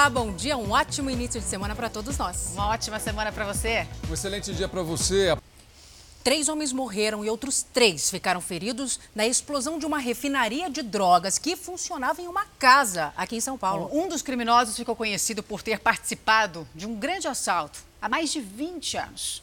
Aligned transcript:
Olá, 0.00 0.08
bom 0.08 0.32
dia, 0.32 0.56
um 0.56 0.70
ótimo 0.70 1.10
início 1.10 1.38
de 1.38 1.46
semana 1.46 1.76
para 1.76 1.90
todos 1.90 2.16
nós. 2.16 2.52
Uma 2.54 2.68
ótima 2.68 2.98
semana 2.98 3.30
para 3.30 3.44
você. 3.44 3.86
Um 4.08 4.14
excelente 4.14 4.50
dia 4.54 4.66
para 4.66 4.82
você. 4.82 5.36
Três 6.24 6.48
homens 6.48 6.72
morreram 6.72 7.22
e 7.22 7.28
outros 7.28 7.62
três 7.62 8.08
ficaram 8.08 8.40
feridos 8.40 8.98
na 9.14 9.26
explosão 9.26 9.78
de 9.78 9.84
uma 9.84 9.98
refinaria 9.98 10.70
de 10.70 10.80
drogas 10.80 11.36
que 11.36 11.54
funcionava 11.54 12.22
em 12.22 12.28
uma 12.28 12.46
casa 12.58 13.12
aqui 13.14 13.36
em 13.36 13.42
São 13.42 13.58
Paulo. 13.58 13.90
Um 13.92 14.08
dos 14.08 14.22
criminosos 14.22 14.74
ficou 14.74 14.96
conhecido 14.96 15.42
por 15.42 15.60
ter 15.60 15.78
participado 15.78 16.66
de 16.74 16.86
um 16.86 16.94
grande 16.94 17.28
assalto 17.28 17.80
há 18.00 18.08
mais 18.08 18.32
de 18.32 18.40
20 18.40 18.96
anos. 18.96 19.42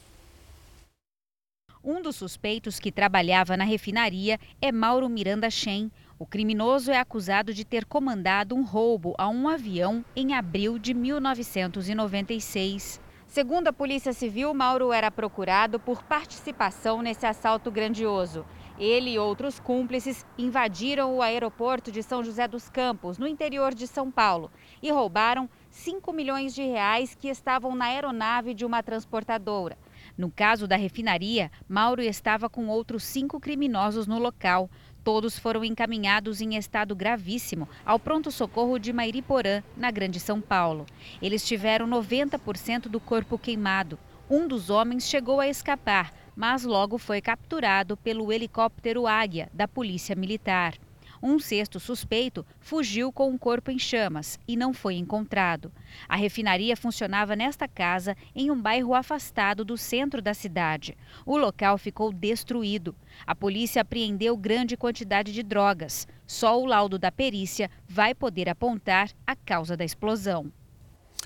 Um 1.84 2.02
dos 2.02 2.16
suspeitos 2.16 2.80
que 2.80 2.91
trabalhava 2.91 3.55
na 3.55 3.63
refinaria 3.63 4.39
é 4.59 4.71
Mauro 4.71 5.08
Miranda 5.08 5.52
Shen. 5.52 5.91
O 6.20 6.26
criminoso 6.26 6.91
é 6.91 6.98
acusado 6.98 7.53
de 7.53 7.63
ter 7.63 7.85
comandado 7.85 8.55
um 8.55 8.63
roubo 8.63 9.13
a 9.20 9.30
um 9.30 9.48
avião 9.48 10.03
em 10.16 10.34
abril 10.34 10.80
de 10.80 10.91
1996. 10.91 12.99
Segundo 13.27 13.67
a 13.67 13.73
Polícia 13.73 14.12
Civil, 14.13 14.52
Mauro 14.52 14.91
era 14.91 15.12
procurado 15.12 15.80
por 15.80 16.02
participação 16.02 17.03
nesse 17.03 17.27
assalto 17.27 17.70
grandioso. 17.70 18.43
Ele 18.80 19.12
e 19.12 19.20
outros 19.20 19.59
cúmplices 19.59 20.26
invadiram 20.40 21.16
o 21.16 21.21
aeroporto 21.21 21.91
de 21.91 22.02
São 22.02 22.23
José 22.23 22.48
dos 22.48 22.68
Campos, 22.68 23.20
no 23.20 23.27
interior 23.27 23.76
de 23.76 23.85
São 23.85 24.09
Paulo, 24.09 24.49
e 24.81 24.90
roubaram 24.90 25.48
5 25.70 26.12
milhões 26.12 26.55
de 26.55 26.63
reais 26.63 27.13
que 27.13 27.27
estavam 27.27 27.76
na 27.76 27.85
aeronave 27.85 28.55
de 28.55 28.65
uma 28.65 28.81
transportadora. 28.81 29.77
No 30.18 30.31
caso 30.31 30.68
da 30.68 30.76
refinaria, 30.76 31.52
Mauro 31.68 32.02
estava 32.02 32.49
com 32.49 32.68
outros 32.68 33.04
cinco 33.04 33.40
criminosos 33.40 34.07
no 34.07 34.20
local. 34.20 34.70
Todos 35.07 35.39
foram 35.39 35.63
encaminhados 35.63 36.41
em 36.41 36.57
estado 36.57 36.93
gravíssimo 36.93 37.65
ao 37.85 37.98
pronto-socorro 37.98 38.77
de 38.77 38.91
Mairiporã, 38.91 39.63
na 39.77 39.90
Grande 39.90 40.20
São 40.20 40.41
Paulo. 40.41 40.85
Eles 41.21 41.48
tiveram 41.48 41.87
90% 41.87 42.90
do 42.90 42.99
corpo 42.99 43.37
queimado. 43.40 43.98
Um 44.29 44.45
dos 44.45 44.70
homens 44.70 45.07
chegou 45.07 45.40
a 45.40 45.48
escapar, 45.48 46.13
mas 46.35 46.65
logo 46.65 46.98
foi 46.98 47.21
capturado 47.21 47.95
pelo 47.95 48.34
helicóptero 48.34 49.07
Águia, 49.07 49.49
da 49.54 49.65
Polícia 49.65 50.13
Militar. 50.13 50.73
Um 51.21 51.40
sexto 51.40 51.79
suspeito 51.79 52.46
fugiu 52.60 53.12
com 53.12 53.34
o 53.34 53.40
corpo 53.40 53.71
em 53.71 53.79
chamas 53.79 54.40
e 54.48 54.55
não 54.55 54.73
foi 54.73 54.96
encontrado. 54.96 55.71
A 56.07 56.15
refinaria 56.15 56.77
funcionava 56.77 57.35
nesta 57.35 57.68
casa 57.68 58.15
em 58.35 58.51
um 58.51 58.62
bairro 58.62 58.93
afastado 58.93 59.65
do 59.65 59.77
centro 59.77 60.21
da 60.21 60.34
cidade. 60.34 60.98
O 61.26 61.38
local 61.38 61.77
ficou 61.77 62.13
destruído. 62.13 62.95
A 63.26 63.34
polícia 63.34 63.82
apreendeu 63.82 64.38
grande 64.38 64.78
quantidade 64.78 65.34
de 65.34 65.41
drogas. 65.41 66.07
Só 66.25 66.59
o 66.62 66.66
laudo 66.66 67.00
da 67.00 67.12
perícia 67.12 67.69
vai 67.88 68.13
poder 68.13 68.50
apontar 68.50 69.09
a 69.25 69.35
causa 69.35 69.75
da 69.75 69.85
explosão. 69.85 70.51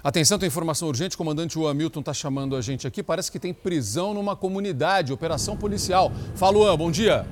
Atenção, 0.03 0.39
tem 0.39 0.47
informação 0.47 0.87
urgente. 0.87 1.15
O 1.15 1.17
comandante 1.17 1.59
Hamilton 1.63 1.99
está 1.99 2.13
chamando 2.13 2.55
a 2.55 2.61
gente 2.61 2.87
aqui. 2.87 3.03
Parece 3.03 3.31
que 3.31 3.39
tem 3.39 3.53
prisão 3.53 4.13
numa 4.13 4.35
comunidade, 4.35 5.13
operação 5.13 5.55
policial. 5.55 6.11
Fala, 6.35 6.57
Juan, 6.57 6.77
bom 6.77 6.89
dia. 6.89 7.25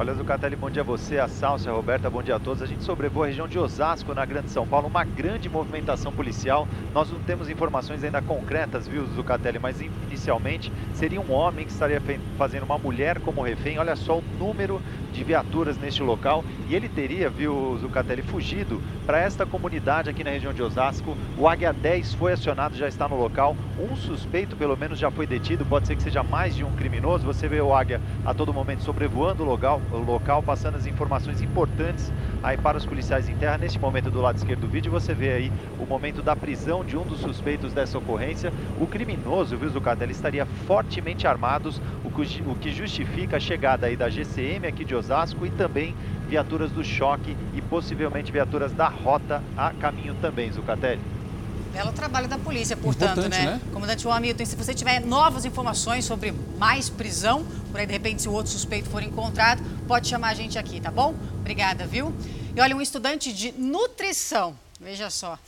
Olha, 0.00 0.14
Zucatelli, 0.14 0.56
bom 0.56 0.70
dia 0.70 0.80
a 0.80 0.82
você, 0.82 1.18
a 1.18 1.28
Salsa, 1.28 1.68
a 1.68 1.74
Roberta, 1.74 2.08
bom 2.08 2.22
dia 2.22 2.36
a 2.36 2.40
todos. 2.40 2.62
A 2.62 2.66
gente 2.66 2.82
sobrevoa 2.84 3.26
a 3.26 3.28
região 3.28 3.46
de 3.46 3.58
Osasco, 3.58 4.14
na 4.14 4.24
Grande 4.24 4.48
São 4.48 4.66
Paulo, 4.66 4.88
uma 4.88 5.04
grande 5.04 5.46
movimentação 5.46 6.10
policial. 6.10 6.66
Nós 6.94 7.10
não 7.10 7.18
temos 7.20 7.50
informações 7.50 8.02
ainda 8.02 8.22
concretas, 8.22 8.88
viu, 8.88 9.04
Zucatelli, 9.08 9.58
mas 9.58 9.78
inicialmente 9.78 10.72
seria 10.94 11.20
um 11.20 11.30
homem 11.30 11.66
que 11.66 11.72
estaria 11.72 12.00
fazendo 12.38 12.62
uma 12.62 12.78
mulher 12.78 13.20
como 13.20 13.42
refém. 13.42 13.78
Olha 13.78 13.94
só 13.94 14.20
o 14.20 14.24
número 14.38 14.80
de 15.12 15.22
viaturas 15.22 15.76
neste 15.76 16.02
local 16.02 16.42
e 16.66 16.74
ele 16.74 16.88
teria, 16.88 17.28
viu, 17.28 17.76
Zucatelli, 17.78 18.22
fugido 18.22 18.80
para 19.04 19.18
esta 19.18 19.44
comunidade 19.44 20.08
aqui 20.08 20.24
na 20.24 20.30
região 20.30 20.54
de 20.54 20.62
Osasco. 20.62 21.14
O 21.36 21.46
Águia 21.46 21.74
10 21.74 22.14
foi 22.14 22.32
acionado, 22.32 22.74
já 22.74 22.88
está 22.88 23.06
no 23.06 23.20
local. 23.20 23.54
Um 23.78 23.94
suspeito, 23.96 24.56
pelo 24.56 24.78
menos, 24.78 24.98
já 24.98 25.10
foi 25.10 25.26
detido. 25.26 25.66
Pode 25.66 25.86
ser 25.86 25.96
que 25.96 26.02
seja 26.02 26.22
mais 26.22 26.54
de 26.54 26.64
um 26.64 26.70
criminoso. 26.72 27.26
Você 27.26 27.48
vê 27.48 27.60
o 27.60 27.74
Águia 27.74 28.00
a 28.24 28.32
todo 28.32 28.54
momento 28.54 28.82
sobrevoando 28.82 29.42
o 29.42 29.46
local, 29.46 29.82
local 29.98 30.42
passando 30.42 30.76
as 30.76 30.86
informações 30.86 31.42
importantes 31.42 32.12
aí 32.42 32.56
para 32.56 32.78
os 32.78 32.86
policiais 32.86 33.28
em 33.28 33.34
terra. 33.34 33.58
Neste 33.58 33.78
momento, 33.78 34.10
do 34.10 34.20
lado 34.20 34.36
esquerdo 34.36 34.60
do 34.60 34.68
vídeo, 34.68 34.90
você 34.90 35.14
vê 35.14 35.32
aí 35.32 35.52
o 35.78 35.86
momento 35.86 36.22
da 36.22 36.36
prisão 36.36 36.84
de 36.84 36.96
um 36.96 37.04
dos 37.04 37.20
suspeitos 37.20 37.72
dessa 37.72 37.98
ocorrência. 37.98 38.52
O 38.78 38.86
criminoso, 38.86 39.56
viu, 39.56 39.68
Zucatelli, 39.68 40.12
estaria 40.12 40.44
fortemente 40.44 41.26
armado, 41.26 41.70
o 42.04 42.56
que 42.56 42.72
justifica 42.72 43.36
a 43.36 43.40
chegada 43.40 43.86
aí 43.86 43.96
da 43.96 44.08
GCM 44.08 44.66
aqui 44.66 44.84
de 44.84 44.94
Osasco 44.94 45.44
e 45.46 45.50
também 45.50 45.94
viaturas 46.26 46.70
do 46.70 46.84
choque 46.84 47.36
e 47.54 47.60
possivelmente 47.60 48.32
viaturas 48.32 48.72
da 48.72 48.88
rota 48.88 49.42
a 49.56 49.72
caminho 49.72 50.14
também, 50.14 50.50
Zucatelli. 50.50 51.19
Belo 51.72 51.92
trabalho 51.92 52.26
da 52.26 52.36
polícia, 52.36 52.76
portanto, 52.76 53.28
né? 53.28 53.28
né? 53.28 53.60
Comandante 53.72 54.06
Hamilton, 54.06 54.44
se 54.44 54.56
você 54.56 54.74
tiver 54.74 55.00
novas 55.00 55.44
informações 55.44 56.04
sobre 56.04 56.32
mais 56.58 56.88
prisão, 56.88 57.46
por 57.70 57.78
aí 57.78 57.86
de 57.86 57.92
repente 57.92 58.22
se 58.22 58.28
o 58.28 58.32
outro 58.32 58.50
suspeito 58.50 58.90
for 58.90 59.02
encontrado, 59.02 59.62
pode 59.86 60.08
chamar 60.08 60.30
a 60.30 60.34
gente 60.34 60.58
aqui, 60.58 60.80
tá 60.80 60.90
bom? 60.90 61.14
Obrigada, 61.38 61.86
viu? 61.86 62.12
E 62.54 62.60
olha, 62.60 62.74
um 62.74 62.80
estudante 62.80 63.32
de 63.32 63.52
nutrição, 63.52 64.58
veja 64.80 65.10
só, 65.10 65.38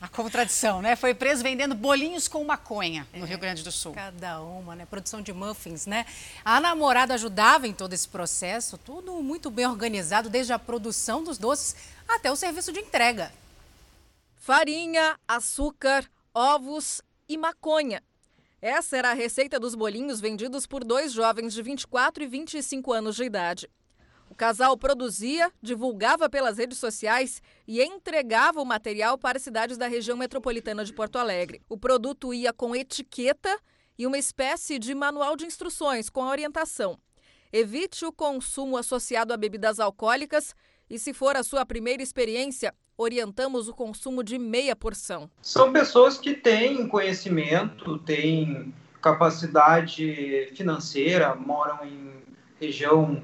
a 0.00 0.08
contradição, 0.08 0.80
né? 0.80 0.96
Foi 0.96 1.14
preso 1.14 1.42
vendendo 1.42 1.74
bolinhos 1.74 2.26
com 2.26 2.42
maconha 2.44 3.06
no 3.14 3.24
é, 3.24 3.28
Rio 3.28 3.38
Grande 3.38 3.62
do 3.62 3.70
Sul. 3.70 3.92
Cada 3.92 4.40
uma, 4.40 4.74
né? 4.74 4.86
Produção 4.86 5.20
de 5.20 5.32
muffins, 5.32 5.86
né? 5.86 6.06
A 6.44 6.60
namorada 6.60 7.14
ajudava 7.14 7.68
em 7.68 7.72
todo 7.72 7.92
esse 7.92 8.08
processo, 8.08 8.78
tudo 8.78 9.22
muito 9.22 9.50
bem 9.50 9.66
organizado, 9.66 10.30
desde 10.30 10.52
a 10.52 10.58
produção 10.58 11.22
dos 11.22 11.36
doces 11.36 11.76
até 12.08 12.30
o 12.30 12.36
serviço 12.36 12.72
de 12.72 12.80
entrega. 12.80 13.30
Farinha, 14.50 15.16
açúcar, 15.28 16.10
ovos 16.34 17.00
e 17.28 17.38
maconha. 17.38 18.02
Essa 18.60 18.96
era 18.96 19.12
a 19.12 19.14
receita 19.14 19.60
dos 19.60 19.76
bolinhos 19.76 20.20
vendidos 20.20 20.66
por 20.66 20.82
dois 20.82 21.12
jovens 21.12 21.54
de 21.54 21.62
24 21.62 22.24
e 22.24 22.26
25 22.26 22.92
anos 22.92 23.14
de 23.14 23.22
idade. 23.22 23.70
O 24.28 24.34
casal 24.34 24.76
produzia, 24.76 25.52
divulgava 25.62 26.28
pelas 26.28 26.58
redes 26.58 26.78
sociais 26.78 27.40
e 27.64 27.80
entregava 27.80 28.60
o 28.60 28.64
material 28.64 29.16
para 29.16 29.38
cidades 29.38 29.78
da 29.78 29.86
região 29.86 30.16
metropolitana 30.16 30.84
de 30.84 30.92
Porto 30.92 31.16
Alegre. 31.16 31.62
O 31.68 31.78
produto 31.78 32.34
ia 32.34 32.52
com 32.52 32.74
etiqueta 32.74 33.56
e 33.96 34.04
uma 34.04 34.18
espécie 34.18 34.80
de 34.80 34.92
manual 34.96 35.36
de 35.36 35.46
instruções 35.46 36.10
com 36.10 36.24
a 36.24 36.28
orientação. 36.28 36.98
Evite 37.52 38.04
o 38.04 38.12
consumo 38.12 38.76
associado 38.76 39.32
a 39.32 39.36
bebidas 39.36 39.78
alcoólicas 39.78 40.56
e, 40.90 40.98
se 40.98 41.14
for 41.14 41.36
a 41.36 41.44
sua 41.44 41.64
primeira 41.64 42.02
experiência, 42.02 42.74
orientamos 42.98 43.68
o 43.68 43.72
consumo 43.72 44.24
de 44.24 44.38
meia 44.38 44.74
porção. 44.74 45.30
São 45.40 45.72
pessoas 45.72 46.18
que 46.18 46.34
têm 46.34 46.88
conhecimento, 46.88 47.98
têm 48.00 48.74
capacidade 49.00 50.50
financeira, 50.54 51.34
moram 51.34 51.86
em 51.86 52.12
região 52.60 53.22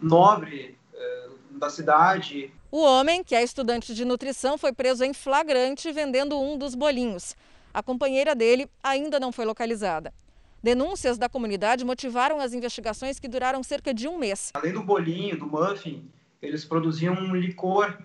nobre 0.00 0.78
eh, 0.94 1.28
da 1.50 1.68
cidade. 1.68 2.50
O 2.70 2.82
homem, 2.82 3.22
que 3.22 3.34
é 3.34 3.42
estudante 3.42 3.94
de 3.94 4.04
nutrição, 4.04 4.56
foi 4.56 4.72
preso 4.72 5.04
em 5.04 5.12
flagrante 5.12 5.92
vendendo 5.92 6.40
um 6.40 6.56
dos 6.56 6.74
bolinhos. 6.74 7.36
A 7.74 7.82
companheira 7.82 8.34
dele 8.34 8.66
ainda 8.82 9.20
não 9.20 9.32
foi 9.32 9.44
localizada. 9.44 10.14
Denúncias 10.62 11.18
da 11.18 11.28
comunidade 11.28 11.84
motivaram 11.84 12.38
as 12.40 12.54
investigações 12.54 13.18
que 13.18 13.28
duraram 13.28 13.62
cerca 13.62 13.92
de 13.92 14.06
um 14.06 14.16
mês. 14.16 14.50
Além 14.54 14.72
do 14.72 14.82
bolinho, 14.82 15.38
do 15.38 15.46
muffin, 15.46 16.08
eles 16.42 16.64
produziam 16.64 17.14
um 17.14 17.34
licor 17.34 17.96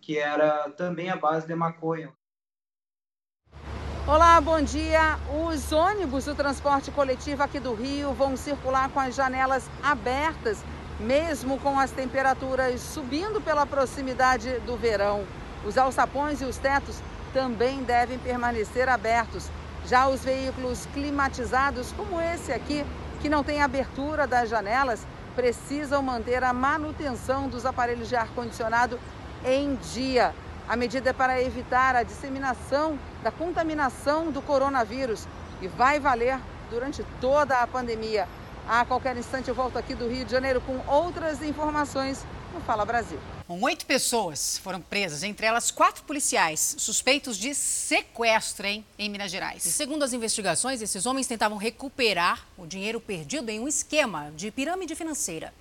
que 0.00 0.18
era 0.18 0.70
também 0.70 1.10
a 1.10 1.16
base 1.16 1.46
de 1.46 1.54
maconha. 1.54 2.10
Olá, 4.06 4.40
bom 4.40 4.60
dia. 4.60 5.18
Os 5.46 5.70
ônibus 5.70 6.24
do 6.24 6.34
transporte 6.34 6.90
coletivo 6.90 7.42
aqui 7.42 7.60
do 7.60 7.74
Rio 7.74 8.12
vão 8.14 8.36
circular 8.36 8.88
com 8.88 8.98
as 8.98 9.14
janelas 9.14 9.70
abertas 9.82 10.64
mesmo 11.02 11.58
com 11.58 11.78
as 11.78 11.90
temperaturas 11.90 12.80
subindo 12.80 13.40
pela 13.40 13.66
proximidade 13.66 14.58
do 14.60 14.76
verão. 14.76 15.24
Os 15.66 15.76
alçapões 15.76 16.40
e 16.40 16.44
os 16.44 16.56
tetos 16.56 17.02
também 17.32 17.82
devem 17.82 18.18
permanecer 18.18 18.88
abertos. 18.88 19.50
Já 19.86 20.08
os 20.08 20.24
veículos 20.24 20.86
climatizados, 20.92 21.92
como 21.92 22.20
esse 22.20 22.52
aqui, 22.52 22.84
que 23.20 23.28
não 23.28 23.42
tem 23.42 23.62
abertura 23.62 24.26
das 24.26 24.48
janelas, 24.48 25.06
precisam 25.34 26.02
manter 26.02 26.42
a 26.44 26.52
manutenção 26.52 27.48
dos 27.48 27.66
aparelhos 27.66 28.08
de 28.08 28.16
ar-condicionado 28.16 28.98
em 29.44 29.74
dia. 29.92 30.34
A 30.68 30.76
medida 30.76 31.10
é 31.10 31.12
para 31.12 31.42
evitar 31.42 31.96
a 31.96 32.02
disseminação 32.02 32.98
da 33.22 33.30
contaminação 33.30 34.30
do 34.30 34.40
coronavírus 34.40 35.26
e 35.60 35.68
vai 35.68 35.98
valer 35.98 36.38
durante 36.70 37.04
toda 37.20 37.58
a 37.58 37.66
pandemia. 37.66 38.28
A 38.68 38.84
qualquer 38.84 39.16
instante 39.16 39.48
eu 39.48 39.54
volto 39.54 39.76
aqui 39.78 39.94
do 39.94 40.08
Rio 40.08 40.24
de 40.24 40.30
Janeiro 40.30 40.60
com 40.60 40.80
outras 40.86 41.42
informações 41.42 42.24
no 42.54 42.60
Fala 42.60 42.84
Brasil. 42.84 43.18
Oito 43.60 43.84
pessoas 43.84 44.56
foram 44.56 44.80
presas, 44.80 45.22
entre 45.22 45.44
elas 45.44 45.70
quatro 45.70 46.04
policiais, 46.04 46.74
suspeitos 46.78 47.36
de 47.36 47.54
sequestro 47.54 48.66
hein, 48.66 48.82
em 48.98 49.10
Minas 49.10 49.30
Gerais. 49.30 49.66
E 49.66 49.70
segundo 49.70 50.02
as 50.02 50.14
investigações, 50.14 50.80
esses 50.80 51.04
homens 51.04 51.26
tentavam 51.26 51.58
recuperar 51.58 52.46
o 52.56 52.66
dinheiro 52.66 52.98
perdido 52.98 53.50
em 53.50 53.60
um 53.60 53.68
esquema 53.68 54.32
de 54.34 54.50
pirâmide 54.50 54.94
financeira. 54.94 55.52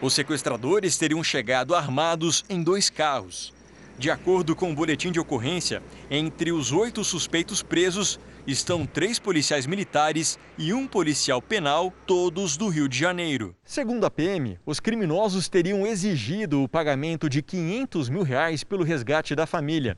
Os 0.00 0.14
sequestradores 0.14 0.96
teriam 0.96 1.22
chegado 1.22 1.74
armados 1.74 2.42
em 2.48 2.62
dois 2.62 2.88
carros. 2.88 3.52
De 3.98 4.10
acordo 4.10 4.56
com 4.56 4.72
o 4.72 4.74
boletim 4.74 5.12
de 5.12 5.20
ocorrência, 5.20 5.82
entre 6.10 6.52
os 6.52 6.72
oito 6.72 7.04
suspeitos 7.04 7.62
presos 7.62 8.18
estão 8.46 8.84
três 8.84 9.18
policiais 9.18 9.66
militares 9.66 10.38
e 10.58 10.72
um 10.72 10.86
policial 10.86 11.40
penal, 11.40 11.92
todos 12.06 12.56
do 12.56 12.68
Rio 12.68 12.88
de 12.88 12.98
Janeiro. 12.98 13.54
Segundo 13.64 14.04
a 14.04 14.10
PM, 14.10 14.58
os 14.66 14.80
criminosos 14.80 15.48
teriam 15.48 15.86
exigido 15.86 16.62
o 16.62 16.68
pagamento 16.68 17.28
de 17.28 17.42
500 17.42 18.08
mil 18.08 18.22
reais 18.22 18.64
pelo 18.64 18.84
resgate 18.84 19.34
da 19.34 19.46
família. 19.46 19.96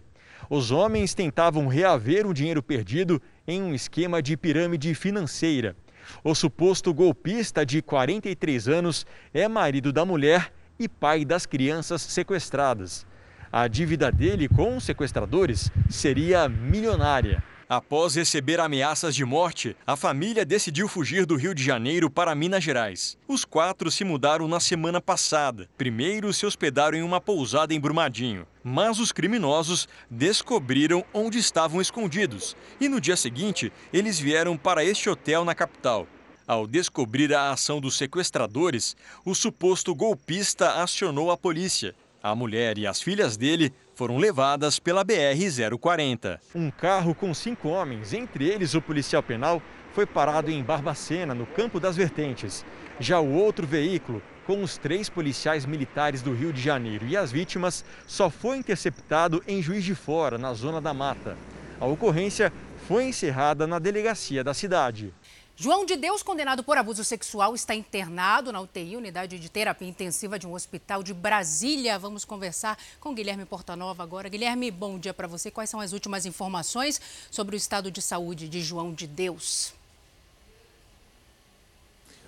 Os 0.50 0.70
homens 0.70 1.14
tentavam 1.14 1.66
reaver 1.66 2.26
o 2.26 2.34
dinheiro 2.34 2.62
perdido 2.62 3.20
em 3.46 3.62
um 3.62 3.74
esquema 3.74 4.22
de 4.22 4.36
pirâmide 4.36 4.94
financeira. 4.94 5.74
O 6.22 6.34
suposto 6.34 6.92
golpista 6.92 7.64
de 7.64 7.80
43 7.80 8.68
anos 8.68 9.06
é 9.32 9.48
marido 9.48 9.90
da 9.92 10.04
mulher 10.04 10.52
e 10.78 10.86
pai 10.88 11.24
das 11.24 11.46
crianças 11.46 12.02
sequestradas. 12.02 13.06
A 13.50 13.68
dívida 13.68 14.10
dele 14.10 14.48
com 14.48 14.76
os 14.76 14.84
sequestradores 14.84 15.70
seria 15.88 16.48
milionária. 16.48 17.42
Após 17.68 18.14
receber 18.14 18.60
ameaças 18.60 19.14
de 19.14 19.24
morte, 19.24 19.74
a 19.86 19.96
família 19.96 20.44
decidiu 20.44 20.86
fugir 20.86 21.24
do 21.24 21.34
Rio 21.34 21.54
de 21.54 21.64
Janeiro 21.64 22.10
para 22.10 22.34
Minas 22.34 22.62
Gerais. 22.62 23.16
Os 23.26 23.44
quatro 23.44 23.90
se 23.90 24.04
mudaram 24.04 24.46
na 24.46 24.60
semana 24.60 25.00
passada. 25.00 25.68
Primeiro 25.78 26.32
se 26.32 26.44
hospedaram 26.44 26.98
em 26.98 27.02
uma 27.02 27.22
pousada 27.22 27.72
em 27.72 27.80
Brumadinho, 27.80 28.46
mas 28.62 28.98
os 28.98 29.12
criminosos 29.12 29.88
descobriram 30.10 31.02
onde 31.12 31.38
estavam 31.38 31.80
escondidos 31.80 32.54
e 32.78 32.88
no 32.88 33.00
dia 33.00 33.16
seguinte 33.16 33.72
eles 33.92 34.18
vieram 34.18 34.58
para 34.58 34.84
este 34.84 35.08
hotel 35.08 35.44
na 35.44 35.54
capital. 35.54 36.06
Ao 36.46 36.66
descobrir 36.66 37.32
a 37.32 37.52
ação 37.52 37.80
dos 37.80 37.96
sequestradores, 37.96 38.94
o 39.24 39.34
suposto 39.34 39.94
golpista 39.94 40.82
acionou 40.82 41.30
a 41.30 41.36
polícia. 41.38 41.94
A 42.22 42.34
mulher 42.34 42.76
e 42.78 42.86
as 42.86 43.00
filhas 43.00 43.36
dele 43.36 43.72
foram 43.94 44.18
levadas 44.18 44.78
pela 44.78 45.04
BR-040. 45.04 46.38
Um 46.54 46.70
carro 46.70 47.14
com 47.14 47.32
cinco 47.32 47.68
homens, 47.68 48.12
entre 48.12 48.48
eles 48.48 48.74
o 48.74 48.82
policial 48.82 49.22
penal, 49.22 49.62
foi 49.92 50.04
parado 50.04 50.50
em 50.50 50.62
Barbacena, 50.62 51.34
no 51.34 51.46
Campo 51.46 51.78
das 51.78 51.96
Vertentes. 51.96 52.64
Já 52.98 53.20
o 53.20 53.32
outro 53.32 53.66
veículo, 53.66 54.20
com 54.46 54.62
os 54.62 54.76
três 54.76 55.08
policiais 55.08 55.64
militares 55.64 56.20
do 56.20 56.34
Rio 56.34 56.52
de 56.52 56.60
Janeiro 56.60 57.06
e 57.06 57.16
as 57.16 57.30
vítimas, 57.30 57.84
só 58.06 58.28
foi 58.28 58.56
interceptado 58.56 59.42
em 59.46 59.62
Juiz 59.62 59.84
de 59.84 59.94
Fora, 59.94 60.36
na 60.36 60.52
Zona 60.52 60.80
da 60.80 60.92
Mata. 60.92 61.36
A 61.80 61.86
ocorrência 61.86 62.52
foi 62.86 63.04
encerrada 63.04 63.66
na 63.66 63.78
delegacia 63.78 64.44
da 64.44 64.52
cidade. 64.52 65.12
João 65.56 65.86
de 65.86 65.94
Deus, 65.94 66.20
condenado 66.20 66.64
por 66.64 66.76
abuso 66.76 67.04
sexual, 67.04 67.54
está 67.54 67.76
internado 67.76 68.50
na 68.50 68.60
UTI, 68.60 68.96
unidade 68.96 69.38
de 69.38 69.48
terapia 69.48 69.86
intensiva 69.86 70.36
de 70.36 70.48
um 70.48 70.52
hospital 70.52 71.00
de 71.00 71.14
Brasília. 71.14 71.96
Vamos 71.96 72.24
conversar 72.24 72.76
com 72.98 73.14
Guilherme 73.14 73.44
Portanova 73.44 74.02
agora. 74.02 74.28
Guilherme, 74.28 74.68
bom 74.72 74.98
dia 74.98 75.14
para 75.14 75.28
você. 75.28 75.52
Quais 75.52 75.70
são 75.70 75.78
as 75.78 75.92
últimas 75.92 76.26
informações 76.26 77.00
sobre 77.30 77.54
o 77.54 77.56
estado 77.56 77.88
de 77.88 78.02
saúde 78.02 78.48
de 78.48 78.60
João 78.60 78.92
de 78.92 79.06
Deus? 79.06 79.72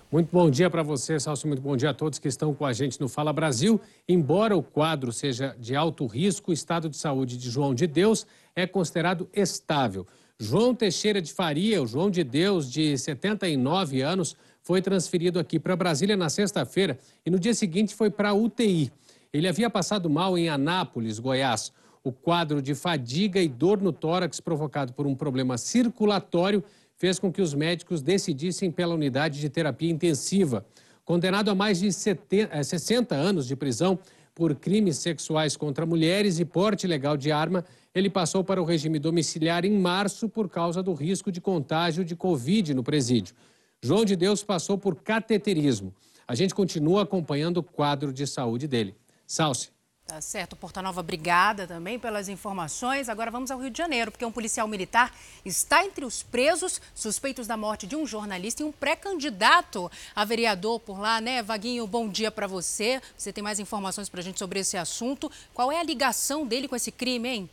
Muito 0.09 0.29
bom 0.31 0.49
dia 0.49 0.69
para 0.69 0.81
você, 0.81 1.19
Salso. 1.19 1.47
Muito 1.47 1.61
bom 1.61 1.75
dia 1.75 1.89
a 1.89 1.93
todos 1.93 2.19
que 2.19 2.29
estão 2.29 2.53
com 2.53 2.65
a 2.65 2.71
gente 2.71 2.97
no 3.01 3.09
Fala 3.09 3.33
Brasil. 3.33 3.81
Embora 4.07 4.55
o 4.55 4.63
quadro 4.63 5.11
seja 5.11 5.53
de 5.59 5.75
alto 5.75 6.05
risco, 6.05 6.51
o 6.51 6.53
estado 6.53 6.87
de 6.87 6.95
saúde 6.95 7.37
de 7.37 7.49
João 7.49 7.75
de 7.75 7.87
Deus 7.87 8.25
é 8.55 8.65
considerado 8.65 9.29
estável. 9.33 10.07
João 10.39 10.75
Teixeira 10.75 11.19
de 11.19 11.33
Faria, 11.33 11.81
o 11.81 11.87
João 11.87 12.11
de 12.11 12.23
Deus, 12.23 12.71
de 12.71 12.95
79 12.95 14.01
anos, 14.01 14.35
foi 14.61 14.83
transferido 14.83 15.39
aqui 15.39 15.57
para 15.57 15.75
Brasília 15.75 16.15
na 16.15 16.29
sexta-feira 16.29 16.99
e 17.25 17.31
no 17.31 17.39
dia 17.39 17.55
seguinte 17.55 17.95
foi 17.95 18.11
para 18.11 18.35
UTI. 18.35 18.91
Ele 19.33 19.47
havia 19.47 19.67
passado 19.67 20.07
mal 20.07 20.37
em 20.37 20.47
Anápolis, 20.47 21.17
Goiás. 21.17 21.73
O 22.03 22.11
quadro 22.11 22.61
de 22.61 22.75
fadiga 22.75 23.41
e 23.41 23.47
dor 23.47 23.81
no 23.81 23.91
tórax 23.91 24.39
provocado 24.39 24.93
por 24.93 25.07
um 25.07 25.15
problema 25.15 25.57
circulatório 25.57 26.63
fez 26.95 27.17
com 27.17 27.31
que 27.31 27.41
os 27.41 27.55
médicos 27.55 28.03
decidissem 28.03 28.71
pela 28.71 28.93
unidade 28.93 29.39
de 29.39 29.49
terapia 29.49 29.89
intensiva. 29.89 30.63
Condenado 31.03 31.49
a 31.49 31.55
mais 31.55 31.79
de 31.79 31.91
70, 31.91 32.63
60 32.63 33.15
eh, 33.15 33.17
anos 33.17 33.47
de 33.47 33.55
prisão 33.55 33.97
por 34.35 34.53
crimes 34.53 34.97
sexuais 34.97 35.57
contra 35.57 35.83
mulheres 35.83 36.39
e 36.39 36.45
porte 36.45 36.85
ilegal 36.85 37.17
de 37.17 37.31
arma, 37.31 37.65
ele 37.97 38.09
passou 38.11 38.43
para 38.43 38.61
o 38.61 38.65
regime 38.65 38.99
domiciliar 38.99 39.65
em 39.65 39.71
março 39.71 40.29
por 40.29 40.47
causa 40.47 40.83
do 40.83 40.93
risco 40.93 41.31
de 41.31 41.41
contágio 41.41 42.05
de 42.05 42.15
Covid 42.15 42.75
no 42.75 42.83
presídio. 42.83 43.35
João 43.81 44.05
de 44.05 44.15
Deus 44.15 44.43
passou 44.43 44.77
por 44.77 44.95
cateterismo. 44.97 45.91
A 46.27 46.35
gente 46.35 46.53
continua 46.53 47.03
acompanhando 47.03 47.57
o 47.57 47.63
quadro 47.63 48.13
de 48.13 48.27
saúde 48.27 48.67
dele. 48.67 48.95
Salce. 49.25 49.69
Tá 50.05 50.21
certo, 50.21 50.55
Portanova, 50.55 51.01
obrigada 51.01 51.67
também 51.67 51.97
pelas 51.97 52.29
informações. 52.29 53.09
Agora 53.09 53.31
vamos 53.31 53.49
ao 53.49 53.59
Rio 53.59 53.71
de 53.71 53.77
Janeiro, 53.77 54.11
porque 54.11 54.23
um 54.23 54.31
policial 54.31 54.67
militar 54.67 55.13
está 55.43 55.83
entre 55.83 56.05
os 56.05 56.21
presos 56.21 56.79
suspeitos 56.93 57.47
da 57.47 57.57
morte 57.57 57.87
de 57.87 57.95
um 57.95 58.05
jornalista 58.05 58.61
e 58.61 58.65
um 58.65 58.71
pré-candidato 58.71 59.91
a 60.15 60.23
vereador 60.23 60.79
por 60.79 60.99
lá, 60.99 61.19
né? 61.19 61.41
Vaguinho, 61.41 61.85
bom 61.87 62.07
dia 62.07 62.31
para 62.31 62.47
você. 62.47 63.01
Você 63.17 63.33
tem 63.33 63.43
mais 63.43 63.59
informações 63.59 64.07
para 64.07 64.21
a 64.21 64.23
gente 64.23 64.39
sobre 64.39 64.59
esse 64.59 64.77
assunto. 64.77 65.31
Qual 65.53 65.71
é 65.71 65.79
a 65.79 65.83
ligação 65.83 66.45
dele 66.45 66.67
com 66.67 66.75
esse 66.75 66.91
crime, 66.91 67.27
hein? 67.27 67.49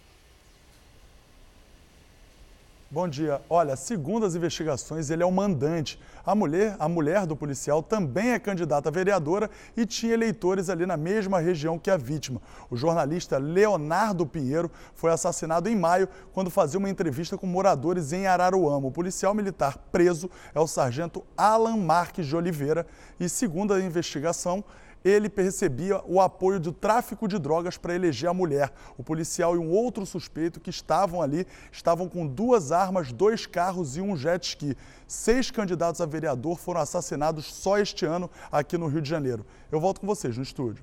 Bom 2.94 3.08
dia. 3.08 3.42
Olha, 3.50 3.74
segundo 3.74 4.24
as 4.24 4.36
investigações, 4.36 5.10
ele 5.10 5.20
é 5.20 5.26
o 5.26 5.32
mandante. 5.32 5.98
A 6.24 6.32
mulher, 6.32 6.76
a 6.78 6.88
mulher 6.88 7.26
do 7.26 7.34
policial 7.34 7.82
também 7.82 8.30
é 8.30 8.38
candidata 8.38 8.88
a 8.88 8.92
vereadora 8.92 9.50
e 9.76 9.84
tinha 9.84 10.14
eleitores 10.14 10.70
ali 10.70 10.86
na 10.86 10.96
mesma 10.96 11.40
região 11.40 11.76
que 11.76 11.90
a 11.90 11.96
vítima. 11.96 12.40
O 12.70 12.76
jornalista 12.76 13.36
Leonardo 13.36 14.24
Pinheiro 14.24 14.70
foi 14.94 15.10
assassinado 15.10 15.68
em 15.68 15.74
maio 15.74 16.08
quando 16.32 16.52
fazia 16.52 16.78
uma 16.78 16.88
entrevista 16.88 17.36
com 17.36 17.48
moradores 17.48 18.12
em 18.12 18.28
Araruama. 18.28 18.86
O 18.86 18.92
policial 18.92 19.34
militar 19.34 19.76
preso 19.90 20.30
é 20.54 20.60
o 20.60 20.66
sargento 20.68 21.24
Alan 21.36 21.76
Marques 21.76 22.24
de 22.28 22.36
Oliveira 22.36 22.86
e, 23.18 23.28
segundo 23.28 23.74
a 23.74 23.80
investigação, 23.80 24.62
ele 25.04 25.28
percebia 25.28 26.00
o 26.06 26.18
apoio 26.18 26.58
do 26.58 26.72
tráfico 26.72 27.28
de 27.28 27.38
drogas 27.38 27.76
para 27.76 27.94
eleger 27.94 28.30
a 28.30 28.34
mulher. 28.34 28.72
O 28.96 29.04
policial 29.04 29.54
e 29.54 29.58
um 29.58 29.70
outro 29.70 30.06
suspeito 30.06 30.58
que 30.58 30.70
estavam 30.70 31.20
ali 31.20 31.46
estavam 31.70 32.08
com 32.08 32.26
duas 32.26 32.72
armas, 32.72 33.12
dois 33.12 33.44
carros 33.44 33.98
e 33.98 34.00
um 34.00 34.16
jet 34.16 34.48
ski. 34.48 34.74
Seis 35.06 35.50
candidatos 35.50 36.00
a 36.00 36.06
vereador 36.06 36.58
foram 36.58 36.80
assassinados 36.80 37.44
só 37.44 37.78
este 37.78 38.06
ano 38.06 38.30
aqui 38.50 38.78
no 38.78 38.86
Rio 38.86 39.02
de 39.02 39.10
Janeiro. 39.10 39.44
Eu 39.70 39.78
volto 39.78 40.00
com 40.00 40.06
vocês 40.06 40.38
no 40.38 40.42
estúdio. 40.42 40.82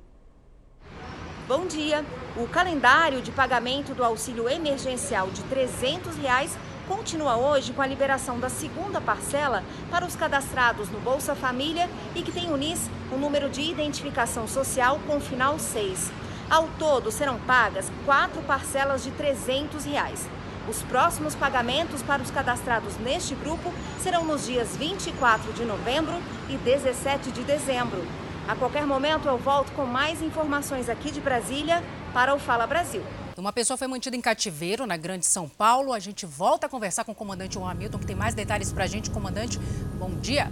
Bom 1.48 1.66
dia. 1.66 2.06
O 2.38 2.48
calendário 2.48 3.22
de 3.22 3.32
pagamento 3.32 3.94
do 3.96 4.04
auxílio 4.04 4.48
emergencial 4.48 5.30
de 5.32 5.42
300 5.44 6.16
reais 6.18 6.56
continua 6.92 7.38
hoje 7.38 7.72
com 7.72 7.82
a 7.82 7.88
liberação 7.88 8.38
da 8.38 8.50
segunda 8.50 9.00
parcela 9.00 9.64
para 9.90 10.06
os 10.06 10.14
cadastrados 10.14 10.90
no 10.90 11.00
Bolsa 11.00 11.34
Família 11.34 11.90
e 12.14 12.22
que 12.22 12.34
tem 12.34 12.52
o 12.52 12.58
NIS, 12.58 12.90
o 13.14 13.16
número 13.16 13.50
de 13.50 13.62
identificação 13.62 14.46
social 14.46 15.00
com 15.08 15.18
final 15.22 15.58
6. 15.58 16.12
Ao 16.50 16.68
todo, 16.78 17.10
serão 17.10 17.40
pagas 17.40 17.90
quatro 18.06 18.42
parcelas 18.42 19.06
de 19.06 19.12
300 19.12 19.86
reais. 19.86 20.28
Os 20.68 20.82
próximos 20.82 21.34
pagamentos 21.34 22.04
para 22.04 22.22
os 22.22 22.30
cadastrados 22.30 22.98
neste 22.98 23.36
grupo 23.36 23.74
serão 24.02 24.26
nos 24.26 24.46
dias 24.46 24.76
24 24.76 25.54
de 25.54 25.64
novembro 25.64 26.22
e 26.50 26.58
17 26.58 27.32
de 27.32 27.44
dezembro. 27.44 28.06
A 28.50 28.56
qualquer 28.56 28.86
momento 28.86 29.30
eu 29.30 29.38
volto 29.38 29.72
com 29.72 29.86
mais 29.86 30.22
informações 30.22 30.90
aqui 30.90 31.10
de 31.10 31.22
Brasília 31.22 31.82
para 32.14 32.36
o 32.36 32.40
Fala 32.40 32.68
Brasil. 32.68 33.02
Uma 33.38 33.54
pessoa 33.54 33.78
foi 33.78 33.88
mantida 33.88 34.16
em 34.16 34.22
cativeiro 34.22 34.86
na 34.86 34.98
Grande 34.98 35.26
São 35.26 35.48
Paulo. 35.48 35.94
A 35.94 36.00
gente 36.00 36.26
volta 36.26 36.68
a 36.68 36.70
conversar 36.70 37.04
com 37.04 37.12
o 37.12 37.16
comandante 37.16 37.56
Juan 37.56 37.72
Hamilton, 37.72 38.00
que 38.00 38.06
tem 38.06 38.16
mais 38.16 38.34
detalhes 38.34 38.72
para 38.72 38.84
a 38.84 38.88
gente. 38.88 39.10
Comandante, 39.10 39.58
bom 39.98 40.10
dia. 40.20 40.52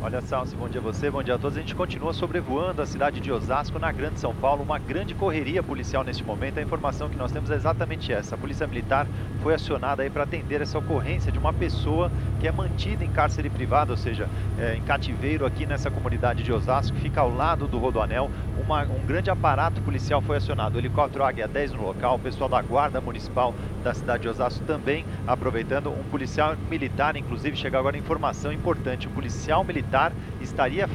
Olha, 0.00 0.20
Salsi, 0.20 0.54
bom 0.54 0.68
dia 0.68 0.80
a 0.80 0.84
você, 0.84 1.10
bom 1.10 1.24
dia 1.24 1.34
a 1.34 1.38
todos. 1.38 1.58
A 1.58 1.60
gente 1.60 1.74
continua 1.74 2.12
sobrevoando 2.12 2.80
a 2.80 2.86
cidade 2.86 3.18
de 3.18 3.32
Osasco, 3.32 3.80
na 3.80 3.90
Grande 3.90 4.20
São 4.20 4.32
Paulo. 4.32 4.62
Uma 4.62 4.78
grande 4.78 5.12
correria 5.12 5.60
policial 5.60 6.04
neste 6.04 6.22
momento. 6.22 6.58
A 6.58 6.62
informação 6.62 7.08
que 7.08 7.16
nós 7.16 7.32
temos 7.32 7.50
é 7.50 7.56
exatamente 7.56 8.12
essa. 8.12 8.36
A 8.36 8.38
Polícia 8.38 8.64
Militar 8.68 9.08
foi 9.42 9.54
acionada 9.54 10.04
aí 10.04 10.08
para 10.08 10.22
atender 10.22 10.62
essa 10.62 10.78
ocorrência 10.78 11.32
de 11.32 11.38
uma 11.38 11.52
pessoa 11.52 12.12
que 12.38 12.46
é 12.46 12.52
mantida 12.52 13.04
em 13.04 13.10
cárcere 13.10 13.50
privado, 13.50 13.90
ou 13.90 13.96
seja, 13.96 14.28
é, 14.56 14.76
em 14.76 14.82
cativeiro 14.82 15.44
aqui 15.44 15.66
nessa 15.66 15.90
comunidade 15.90 16.44
de 16.44 16.52
Osasco, 16.52 16.94
que 16.96 17.02
fica 17.02 17.20
ao 17.20 17.34
lado 17.34 17.66
do 17.66 17.76
Rodoanel. 17.76 18.30
Uma, 18.56 18.82
um 18.84 19.04
grande 19.04 19.30
aparato 19.30 19.80
policial 19.80 20.22
foi 20.22 20.36
acionado. 20.36 20.76
O 20.76 20.78
helicóptero 20.78 21.24
Águia 21.24 21.48
10 21.48 21.72
no 21.72 21.82
local, 21.82 22.14
o 22.14 22.20
pessoal 22.20 22.48
da 22.48 22.62
Guarda 22.62 23.00
Municipal 23.00 23.52
da 23.82 23.92
cidade 23.92 24.22
de 24.22 24.28
Osasco 24.28 24.64
também 24.64 25.04
aproveitando. 25.26 25.90
Um 25.90 26.04
policial 26.04 26.56
militar, 26.70 27.16
inclusive, 27.16 27.56
chega 27.56 27.76
agora 27.76 27.98
informação 27.98 28.52
importante. 28.52 29.08
Um 29.08 29.12
policial 29.12 29.64
militar 29.64 29.87
militar 29.88 30.12
estaria 30.40 30.88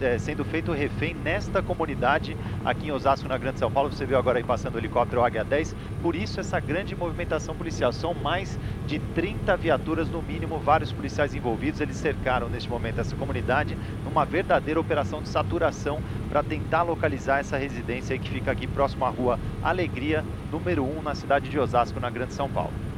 é, 0.00 0.18
sendo 0.18 0.44
feito 0.44 0.72
refém 0.72 1.14
nesta 1.14 1.62
comunidade 1.62 2.36
aqui 2.64 2.88
em 2.88 2.90
Osasco, 2.90 3.28
na 3.28 3.38
Grande 3.38 3.58
São 3.58 3.70
Paulo. 3.70 3.90
Você 3.90 4.04
viu 4.04 4.18
agora 4.18 4.38
aí 4.38 4.44
passando 4.44 4.74
o 4.74 4.78
helicóptero 4.78 5.24
Águia 5.24 5.44
10. 5.44 5.74
Por 6.02 6.16
isso 6.16 6.40
essa 6.40 6.58
grande 6.58 6.94
movimentação 6.94 7.54
policial. 7.54 7.92
São 7.92 8.12
mais 8.12 8.58
de 8.86 8.98
30 8.98 9.56
viaturas 9.56 10.08
no 10.08 10.20
mínimo, 10.20 10.58
vários 10.58 10.92
policiais 10.92 11.34
envolvidos. 11.34 11.80
Eles 11.80 11.96
cercaram 11.96 12.48
neste 12.48 12.68
momento 12.68 13.00
essa 13.00 13.16
comunidade 13.16 13.78
numa 14.04 14.24
verdadeira 14.24 14.80
operação 14.80 15.22
de 15.22 15.28
saturação 15.28 16.02
para 16.28 16.42
tentar 16.42 16.82
localizar 16.82 17.38
essa 17.38 17.56
residência 17.56 18.18
que 18.18 18.28
fica 18.28 18.50
aqui 18.50 18.66
próximo 18.66 19.04
à 19.04 19.08
rua 19.08 19.38
Alegria, 19.62 20.24
número 20.50 20.84
1, 20.84 21.02
na 21.02 21.14
cidade 21.14 21.48
de 21.48 21.58
Osasco, 21.58 22.00
na 22.00 22.10
Grande 22.10 22.34
São 22.34 22.48
Paulo. 22.48 22.89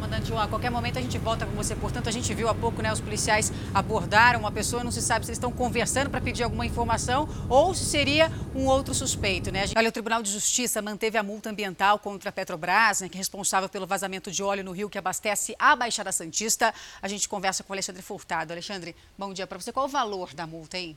Comandante 0.00 0.28
Juan, 0.28 0.44
a 0.44 0.48
qualquer 0.48 0.70
momento 0.70 0.98
a 0.98 1.02
gente 1.02 1.18
volta 1.18 1.44
com 1.44 1.52
você. 1.52 1.76
Portanto, 1.76 2.08
a 2.08 2.10
gente 2.10 2.32
viu 2.32 2.48
há 2.48 2.54
pouco, 2.54 2.80
né, 2.80 2.90
os 2.90 3.02
policiais 3.02 3.52
abordaram 3.74 4.40
uma 4.40 4.50
pessoa, 4.50 4.82
não 4.82 4.90
se 4.90 5.02
sabe 5.02 5.26
se 5.26 5.30
eles 5.30 5.36
estão 5.36 5.52
conversando 5.52 6.08
para 6.08 6.22
pedir 6.22 6.42
alguma 6.42 6.64
informação 6.64 7.28
ou 7.50 7.74
se 7.74 7.84
seria 7.84 8.32
um 8.54 8.64
outro 8.64 8.94
suspeito, 8.94 9.52
né? 9.52 9.64
Olha, 9.76 9.90
o 9.90 9.92
Tribunal 9.92 10.22
de 10.22 10.32
Justiça 10.32 10.80
manteve 10.80 11.18
a 11.18 11.22
multa 11.22 11.50
ambiental 11.50 11.98
contra 11.98 12.30
a 12.30 12.32
Petrobras, 12.32 13.02
né, 13.02 13.10
que 13.10 13.18
é 13.18 13.20
responsável 13.20 13.68
pelo 13.68 13.86
vazamento 13.86 14.30
de 14.30 14.42
óleo 14.42 14.64
no 14.64 14.72
rio 14.72 14.88
que 14.88 14.96
abastece 14.96 15.54
a 15.58 15.76
Baixada 15.76 16.10
Santista. 16.12 16.72
A 17.02 17.06
gente 17.06 17.28
conversa 17.28 17.62
com 17.62 17.70
o 17.70 17.74
Alexandre 17.74 18.00
Furtado. 18.00 18.54
Alexandre, 18.54 18.96
bom 19.18 19.34
dia 19.34 19.46
para 19.46 19.60
você. 19.60 19.70
Qual 19.70 19.84
o 19.84 19.88
valor 19.88 20.32
da 20.32 20.46
multa, 20.46 20.78
hein? 20.78 20.96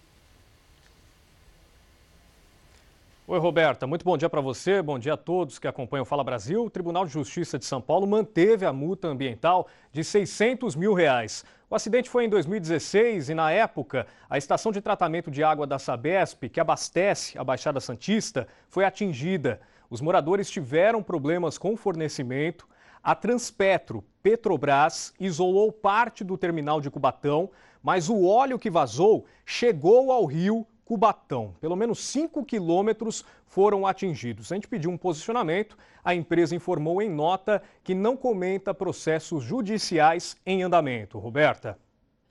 Oi, 3.25 3.39
Roberta. 3.39 3.87
Muito 3.87 4.03
bom 4.03 4.17
dia 4.17 4.27
para 4.27 4.41
você, 4.41 4.81
bom 4.81 4.99
dia 4.99 5.13
a 5.13 5.17
todos 5.17 5.57
que 5.57 5.65
acompanham 5.65 6.03
o 6.03 6.05
Fala 6.05 6.25
Brasil. 6.25 6.65
O 6.65 6.69
Tribunal 6.69 7.05
de 7.05 7.13
Justiça 7.13 7.57
de 7.57 7.63
São 7.63 7.79
Paulo 7.79 8.05
manteve 8.05 8.65
a 8.65 8.73
multa 8.73 9.07
ambiental 9.07 9.65
de 9.93 10.03
600 10.03 10.75
mil 10.75 10.93
reais. 10.93 11.45
O 11.69 11.75
acidente 11.75 12.09
foi 12.09 12.25
em 12.25 12.29
2016 12.29 13.29
e, 13.29 13.33
na 13.33 13.49
época, 13.49 14.07
a 14.29 14.37
estação 14.37 14.73
de 14.73 14.81
tratamento 14.81 15.31
de 15.31 15.41
água 15.41 15.65
da 15.65 15.79
Sabesp, 15.79 16.49
que 16.49 16.59
abastece 16.59 17.39
a 17.39 17.45
Baixada 17.45 17.79
Santista, 17.79 18.45
foi 18.67 18.83
atingida. 18.83 19.61
Os 19.89 20.01
moradores 20.01 20.49
tiveram 20.49 21.01
problemas 21.01 21.57
com 21.57 21.75
o 21.75 21.77
fornecimento. 21.77 22.67
A 23.01 23.15
Transpetro 23.15 24.03
Petrobras 24.21 25.13
isolou 25.17 25.71
parte 25.71 26.25
do 26.25 26.37
terminal 26.37 26.81
de 26.81 26.91
Cubatão, 26.91 27.49
mas 27.81 28.09
o 28.09 28.25
óleo 28.25 28.59
que 28.59 28.69
vazou 28.69 29.25
chegou 29.45 30.11
ao 30.11 30.25
rio 30.25 30.67
Cubatão. 30.85 31.55
Pelo 31.59 31.75
menos 31.75 31.99
5 31.99 32.43
quilômetros 32.45 33.23
foram 33.45 33.85
atingidos. 33.85 34.51
A 34.51 34.55
gente 34.55 34.67
pediu 34.67 34.89
um 34.89 34.97
posicionamento, 34.97 35.77
a 36.03 36.13
empresa 36.13 36.55
informou 36.55 37.01
em 37.01 37.09
nota 37.09 37.61
que 37.83 37.93
não 37.93 38.17
comenta 38.17 38.73
processos 38.73 39.43
judiciais 39.43 40.35
em 40.45 40.63
andamento. 40.63 41.19
Roberta. 41.19 41.77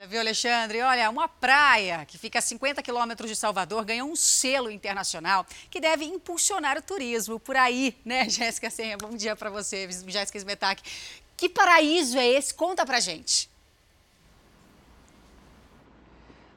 Viu, 0.08 0.18
Alexandre? 0.18 0.82
Olha, 0.82 1.08
uma 1.08 1.28
praia 1.28 2.04
que 2.04 2.18
fica 2.18 2.40
a 2.40 2.42
50 2.42 2.82
quilômetros 2.82 3.30
de 3.30 3.36
Salvador 3.36 3.84
ganhou 3.84 4.08
um 4.08 4.16
selo 4.16 4.68
internacional 4.68 5.46
que 5.70 5.80
deve 5.80 6.04
impulsionar 6.04 6.76
o 6.76 6.82
turismo 6.82 7.38
por 7.38 7.56
aí, 7.56 7.96
né, 8.04 8.26
Jéssica 8.28 8.68
Senha? 8.68 8.96
Bom 8.96 9.10
dia 9.10 9.36
para 9.36 9.48
você, 9.48 9.88
Jéssica 10.08 10.38
Smetak. 10.38 10.82
Que 11.36 11.48
paraíso 11.48 12.18
é 12.18 12.26
esse? 12.26 12.52
Conta 12.52 12.84
pra 12.84 12.98
gente. 12.98 13.48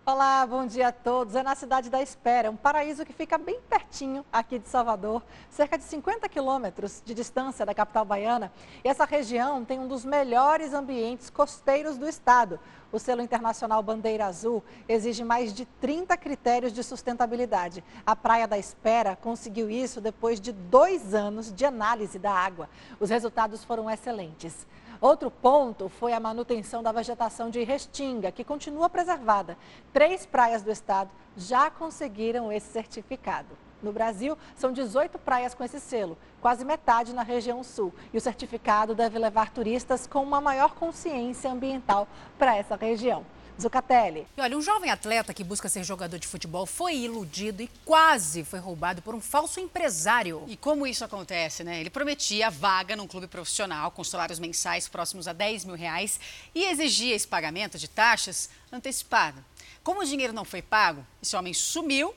Olá, 0.07 0.45
bom 0.45 0.67
dia 0.67 0.89
a 0.89 0.91
todos. 0.91 1.33
É 1.33 1.41
na 1.41 1.55
Cidade 1.55 1.89
da 1.89 1.99
Espera, 1.99 2.51
um 2.51 2.55
paraíso 2.55 3.03
que 3.03 3.11
fica 3.11 3.39
bem 3.39 3.59
pertinho 3.67 4.23
aqui 4.31 4.59
de 4.59 4.69
Salvador, 4.69 5.23
cerca 5.49 5.79
de 5.79 5.83
50 5.83 6.29
quilômetros 6.29 7.01
de 7.03 7.15
distância 7.15 7.65
da 7.65 7.73
capital 7.73 8.05
baiana. 8.05 8.51
E 8.83 8.87
essa 8.87 9.03
região 9.03 9.65
tem 9.65 9.79
um 9.79 9.87
dos 9.87 10.05
melhores 10.05 10.75
ambientes 10.75 11.31
costeiros 11.31 11.97
do 11.97 12.07
estado. 12.07 12.59
O 12.91 12.99
selo 12.99 13.19
internacional 13.19 13.81
Bandeira 13.81 14.27
Azul 14.27 14.63
exige 14.87 15.23
mais 15.23 15.51
de 15.51 15.65
30 15.65 16.15
critérios 16.17 16.71
de 16.71 16.83
sustentabilidade. 16.83 17.83
A 18.05 18.15
Praia 18.15 18.47
da 18.47 18.59
Espera 18.59 19.15
conseguiu 19.15 19.71
isso 19.71 19.99
depois 19.99 20.39
de 20.39 20.51
dois 20.51 21.15
anos 21.15 21.51
de 21.51 21.65
análise 21.65 22.19
da 22.19 22.31
água. 22.31 22.69
Os 22.99 23.09
resultados 23.09 23.63
foram 23.63 23.89
excelentes. 23.89 24.67
Outro 25.01 25.29
ponto 25.29 25.89
foi 25.89 26.13
a 26.13 26.19
manutenção 26.19 26.81
da 26.81 26.91
vegetação 26.91 27.49
de 27.49 27.63
Restinga, 27.63 28.31
que 28.31 28.43
continua 28.43 28.89
preservada. 28.89 29.57
Três 29.91 30.25
praias 30.25 30.61
do 30.61 30.71
estado 30.71 31.09
já 31.35 31.69
conseguiram 31.69 32.51
esse 32.51 32.71
certificado. 32.71 33.57
No 33.81 33.91
Brasil, 33.91 34.37
são 34.55 34.71
18 34.71 35.19
praias 35.19 35.53
com 35.53 35.63
esse 35.63 35.79
selo, 35.79 36.17
quase 36.41 36.65
metade 36.65 37.13
na 37.13 37.23
região 37.23 37.63
sul. 37.63 37.93
E 38.13 38.17
o 38.17 38.21
certificado 38.21 38.95
deve 38.95 39.19
levar 39.19 39.51
turistas 39.51 40.07
com 40.07 40.23
uma 40.23 40.41
maior 40.41 40.73
consciência 40.73 41.51
ambiental 41.51 42.07
para 42.37 42.55
essa 42.55 42.75
região. 42.75 43.25
Zucatelli. 43.59 44.27
E 44.35 44.41
olha, 44.41 44.57
um 44.57 44.61
jovem 44.61 44.91
atleta 44.91 45.33
que 45.33 45.43
busca 45.43 45.69
ser 45.69 45.83
jogador 45.83 46.19
de 46.19 46.27
futebol 46.27 46.65
foi 46.65 46.95
iludido 46.97 47.61
e 47.61 47.69
quase 47.85 48.43
foi 48.43 48.59
roubado 48.59 49.01
por 49.01 49.15
um 49.15 49.21
falso 49.21 49.59
empresário. 49.59 50.43
E 50.47 50.57
como 50.57 50.85
isso 50.85 51.05
acontece, 51.05 51.63
né? 51.63 51.79
Ele 51.79 51.89
prometia 51.89 52.49
vaga 52.49 52.95
num 52.95 53.07
clube 53.07 53.27
profissional 53.27 53.91
com 53.91 54.03
salários 54.03 54.39
mensais 54.39 54.89
próximos 54.89 55.27
a 55.27 55.33
10 55.33 55.65
mil 55.65 55.75
reais 55.75 56.19
e 56.53 56.65
exigia 56.65 57.15
esse 57.15 57.27
pagamento 57.27 57.77
de 57.77 57.87
taxas 57.87 58.49
antecipado. 58.71 59.43
Como 59.83 60.01
o 60.01 60.05
dinheiro 60.05 60.33
não 60.33 60.43
foi 60.43 60.61
pago, 60.61 61.05
esse 61.21 61.35
homem 61.35 61.53
sumiu 61.53 62.13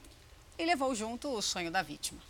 e 0.58 0.64
levou 0.64 0.94
junto 0.94 1.28
o 1.28 1.40
sonho 1.40 1.70
da 1.70 1.82
vítima. 1.82 2.27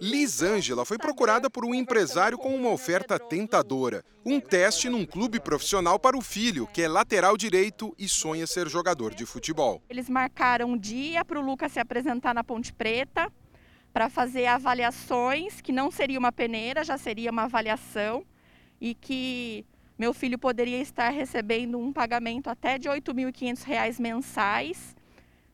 Lisângela 0.00 0.84
foi 0.84 0.98
procurada 0.98 1.50
por 1.50 1.64
um 1.64 1.74
empresário 1.74 2.38
com 2.38 2.54
uma 2.54 2.70
oferta 2.70 3.18
tentadora. 3.18 4.04
Um 4.24 4.40
teste 4.40 4.88
num 4.88 5.04
clube 5.04 5.40
profissional 5.40 5.98
para 5.98 6.16
o 6.16 6.20
filho, 6.20 6.66
que 6.66 6.82
é 6.82 6.88
lateral 6.88 7.36
direito 7.36 7.94
e 7.98 8.08
sonha 8.08 8.46
ser 8.46 8.68
jogador 8.68 9.14
de 9.14 9.26
futebol. 9.26 9.82
Eles 9.88 10.08
marcaram 10.08 10.70
um 10.70 10.78
dia 10.78 11.24
para 11.24 11.38
o 11.38 11.44
Lucas 11.44 11.72
se 11.72 11.80
apresentar 11.80 12.34
na 12.34 12.44
Ponte 12.44 12.72
Preta 12.72 13.30
para 13.92 14.10
fazer 14.10 14.46
avaliações, 14.46 15.60
que 15.60 15.70
não 15.70 15.90
seria 15.90 16.18
uma 16.18 16.32
peneira, 16.32 16.82
já 16.82 16.98
seria 16.98 17.30
uma 17.30 17.44
avaliação, 17.44 18.24
e 18.80 18.94
que 18.94 19.64
meu 19.96 20.12
filho 20.12 20.36
poderia 20.36 20.80
estar 20.80 21.10
recebendo 21.10 21.78
um 21.78 21.92
pagamento 21.92 22.50
até 22.50 22.76
de 22.76 22.88
R$ 22.88 23.00
8.500 23.00 24.00
mensais. 24.00 24.96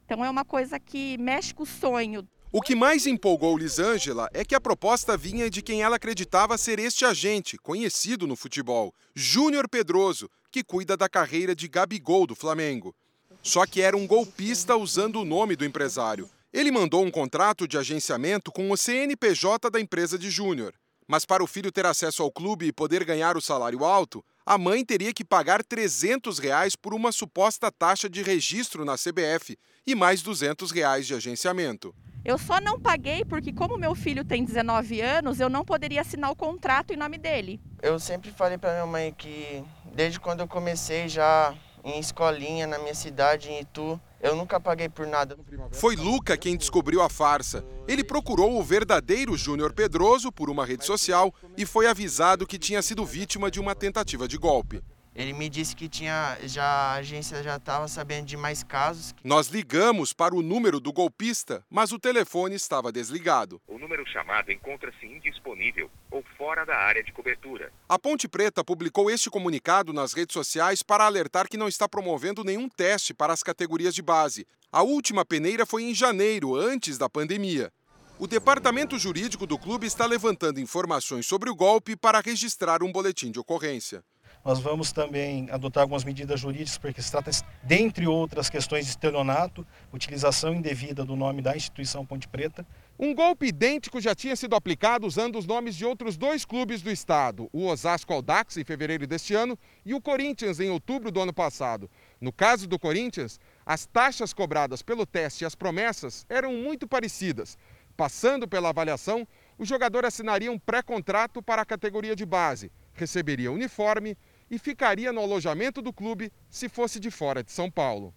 Então 0.06 0.24
é 0.24 0.30
uma 0.30 0.44
coisa 0.44 0.80
que 0.80 1.18
mexe 1.18 1.54
com 1.54 1.64
o 1.64 1.66
sonho. 1.66 2.26
O 2.52 2.61
que 2.61 2.75
mais 2.75 3.07
empolgou 3.07 3.57
Lisângela 3.57 4.28
é 4.35 4.45
que 4.45 4.57
a 4.57 4.61
proposta 4.61 5.16
vinha 5.16 5.49
de 5.49 5.62
quem 5.62 5.83
ela 5.83 5.95
acreditava 5.95 6.59
ser 6.59 6.80
este 6.80 7.04
agente, 7.04 7.57
conhecido 7.57 8.26
no 8.26 8.35
futebol, 8.35 8.92
Júnior 9.14 9.69
Pedroso, 9.69 10.28
que 10.50 10.64
cuida 10.64 10.97
da 10.97 11.09
carreira 11.09 11.54
de 11.54 11.69
Gabigol 11.69 12.26
do 12.26 12.35
Flamengo. 12.35 12.92
Só 13.40 13.64
que 13.64 13.80
era 13.80 13.97
um 13.97 14.04
golpista 14.04 14.75
usando 14.75 15.21
o 15.21 15.25
nome 15.25 15.54
do 15.54 15.64
empresário. 15.64 16.28
Ele 16.52 16.73
mandou 16.73 17.04
um 17.04 17.11
contrato 17.11 17.69
de 17.69 17.78
agenciamento 17.78 18.50
com 18.50 18.69
o 18.73 18.76
CNPJ 18.76 19.71
da 19.71 19.80
empresa 19.80 20.19
de 20.19 20.28
Júnior. 20.28 20.75
Mas 21.07 21.25
para 21.25 21.45
o 21.45 21.47
filho 21.47 21.71
ter 21.71 21.87
acesso 21.87 22.21
ao 22.21 22.33
clube 22.33 22.66
e 22.66 22.73
poder 22.73 23.04
ganhar 23.04 23.37
o 23.37 23.40
salário 23.40 23.85
alto, 23.85 24.25
a 24.44 24.59
mãe 24.59 24.85
teria 24.85 25.12
que 25.12 25.25
pagar 25.25 25.62
300 25.62 26.38
reais 26.38 26.75
por 26.76 26.94
uma 26.94 27.12
suposta 27.12 27.70
taxa 27.70 28.09
de 28.09 28.23
registro 28.23 28.85
na 28.85 28.97
CBF 28.97 29.56
e 29.87 29.94
mais 29.94 30.23
200 30.23 30.70
reais 30.70 31.06
de 31.06 31.14
agenciamento. 31.14 31.94
Eu 32.25 32.37
só 32.37 32.61
não 32.61 32.78
paguei 32.78 33.25
porque, 33.25 33.52
como 33.52 33.78
meu 33.78 33.94
filho 33.94 34.25
tem 34.25 34.44
19 34.44 35.00
anos, 35.00 35.40
eu 35.40 35.49
não 35.49 35.64
poderia 35.64 36.02
assinar 36.02 36.30
o 36.30 36.37
contrato 36.37 36.92
em 36.92 36.97
nome 36.97 37.16
dele. 37.16 37.61
Eu 37.82 37.99
sempre 37.99 38.30
falei 38.30 38.59
para 38.59 38.73
minha 38.73 38.87
mãe 38.87 39.14
que, 39.16 39.64
desde 39.94 40.20
quando 40.20 40.40
eu 40.40 40.49
comecei 40.49 41.09
já 41.09 41.54
em 41.84 41.99
escolinha 41.99 42.66
na 42.66 42.78
minha 42.78 42.94
cidade, 42.94 43.50
em 43.50 43.60
Itu, 43.60 44.00
eu 44.20 44.37
nunca 44.37 44.60
paguei 44.60 44.88
por 44.88 45.06
nada. 45.06 45.37
Foi 45.72 45.96
Luca 45.96 46.37
quem 46.37 46.56
descobriu 46.56 47.00
a 47.02 47.08
farsa. 47.08 47.64
Ele 47.88 48.04
procurou 48.04 48.58
o 48.58 48.62
verdadeiro 48.62 49.37
Júnior 49.37 49.72
Pedroso 49.72 50.30
por 50.30 50.50
uma 50.50 50.66
rede 50.66 50.84
social 50.84 51.34
e 51.56 51.64
foi 51.64 51.87
avisado 51.87 52.46
que 52.46 52.58
tinha 52.58 52.82
sido 52.82 53.04
vítima 53.04 53.50
de 53.50 53.58
uma 53.58 53.75
tentativa 53.75 54.28
de 54.28 54.37
golpe. 54.37 54.82
Ele 55.14 55.32
me 55.32 55.49
disse 55.49 55.75
que 55.75 55.88
tinha 55.88 56.38
já 56.44 56.64
a 56.64 56.92
agência 56.94 57.42
já 57.42 57.56
estava 57.56 57.88
sabendo 57.88 58.26
de 58.26 58.37
mais 58.37 58.62
casos. 58.62 59.12
Nós 59.25 59.49
ligamos 59.49 60.12
para 60.12 60.34
o 60.34 60.42
número 60.42 60.78
do 60.78 60.92
golpista, 60.92 61.64
mas 61.68 61.90
o 61.90 61.99
telefone 61.99 62.54
estava 62.54 62.92
desligado. 62.92 63.60
O 63.66 63.76
número 63.76 64.06
chamado 64.06 64.52
encontra-se 64.52 65.04
indisponível 65.04 65.90
ou 66.10 66.22
fora 66.40 66.64
da 66.64 66.75
área 66.75 67.04
de 67.04 67.12
cobertura. 67.12 67.70
A 67.87 67.99
Ponte 67.99 68.26
Preta 68.26 68.64
publicou 68.64 69.11
este 69.11 69.28
comunicado 69.28 69.92
nas 69.92 70.14
redes 70.14 70.32
sociais 70.32 70.82
para 70.82 71.04
alertar 71.04 71.47
que 71.47 71.59
não 71.59 71.68
está 71.68 71.87
promovendo 71.87 72.42
nenhum 72.42 72.66
teste 72.66 73.12
para 73.12 73.30
as 73.30 73.42
categorias 73.42 73.94
de 73.94 74.00
base. 74.00 74.47
A 74.73 74.82
última 74.82 75.23
peneira 75.23 75.66
foi 75.66 75.82
em 75.82 75.94
janeiro, 75.94 76.56
antes 76.56 76.97
da 76.97 77.11
pandemia. 77.11 77.70
O 78.18 78.26
departamento 78.26 78.99
jurídico 78.99 79.47
do 79.47 79.59
clube 79.59 79.87
está 79.87 80.06
levantando 80.06 80.61
informações 80.61 81.26
sobre 81.26 81.50
o 81.50 81.54
golpe 81.54 81.94
para 81.94 82.20
registrar 82.20 82.82
um 82.82 82.90
boletim 82.90 83.30
de 83.30 83.38
ocorrência. 83.38 84.02
Nós 84.42 84.59
vamos 84.59 84.90
também 84.90 85.50
adotar 85.50 85.82
algumas 85.82 86.04
medidas 86.04 86.40
jurídicas, 86.40 86.78
porque 86.78 87.02
se 87.02 87.11
trata, 87.11 87.30
dentre 87.62 88.06
outras 88.06 88.49
questões 88.49 88.87
de 88.87 88.92
estelionato, 88.92 89.66
utilização 89.92 90.54
indevida 90.54 91.04
do 91.04 91.14
nome 91.14 91.42
da 91.42 91.54
instituição 91.54 92.06
Ponte 92.06 92.26
Preta 92.26 92.66
Um 93.02 93.14
golpe 93.14 93.47
idêntico 93.47 93.99
já 93.99 94.14
tinha 94.14 94.37
sido 94.37 94.54
aplicado 94.54 95.07
usando 95.07 95.38
os 95.38 95.47
nomes 95.47 95.75
de 95.75 95.87
outros 95.87 96.19
dois 96.19 96.45
clubes 96.45 96.83
do 96.83 96.90
estado, 96.90 97.49
o 97.50 97.64
Osasco 97.64 98.12
Aldax 98.12 98.59
em 98.59 98.62
fevereiro 98.62 99.07
deste 99.07 99.35
ano 99.35 99.59
e 99.87 99.95
o 99.95 100.02
Corinthians 100.02 100.61
em 100.61 100.69
outubro 100.69 101.11
do 101.11 101.19
ano 101.19 101.33
passado. 101.33 101.90
No 102.21 102.30
caso 102.30 102.69
do 102.69 102.78
Corinthians, 102.78 103.40
as 103.64 103.87
taxas 103.87 104.35
cobradas 104.35 104.83
pelo 104.83 105.07
teste 105.07 105.45
e 105.45 105.47
as 105.47 105.54
promessas 105.54 106.26
eram 106.28 106.52
muito 106.52 106.87
parecidas. 106.87 107.57
Passando 107.97 108.47
pela 108.47 108.69
avaliação, 108.69 109.26
o 109.57 109.64
jogador 109.64 110.04
assinaria 110.04 110.52
um 110.52 110.59
pré-contrato 110.59 111.42
para 111.42 111.62
a 111.62 111.66
categoria 111.66 112.14
de 112.14 112.26
base, 112.26 112.71
receberia 112.92 113.50
uniforme 113.50 114.14
e 114.50 114.59
ficaria 114.59 115.11
no 115.11 115.23
alojamento 115.23 115.80
do 115.80 115.90
clube 115.90 116.30
se 116.50 116.69
fosse 116.69 117.00
de 117.00 117.11
fora 117.11 117.42
de 117.42 117.50
São 117.50 117.71
Paulo. 117.71 118.14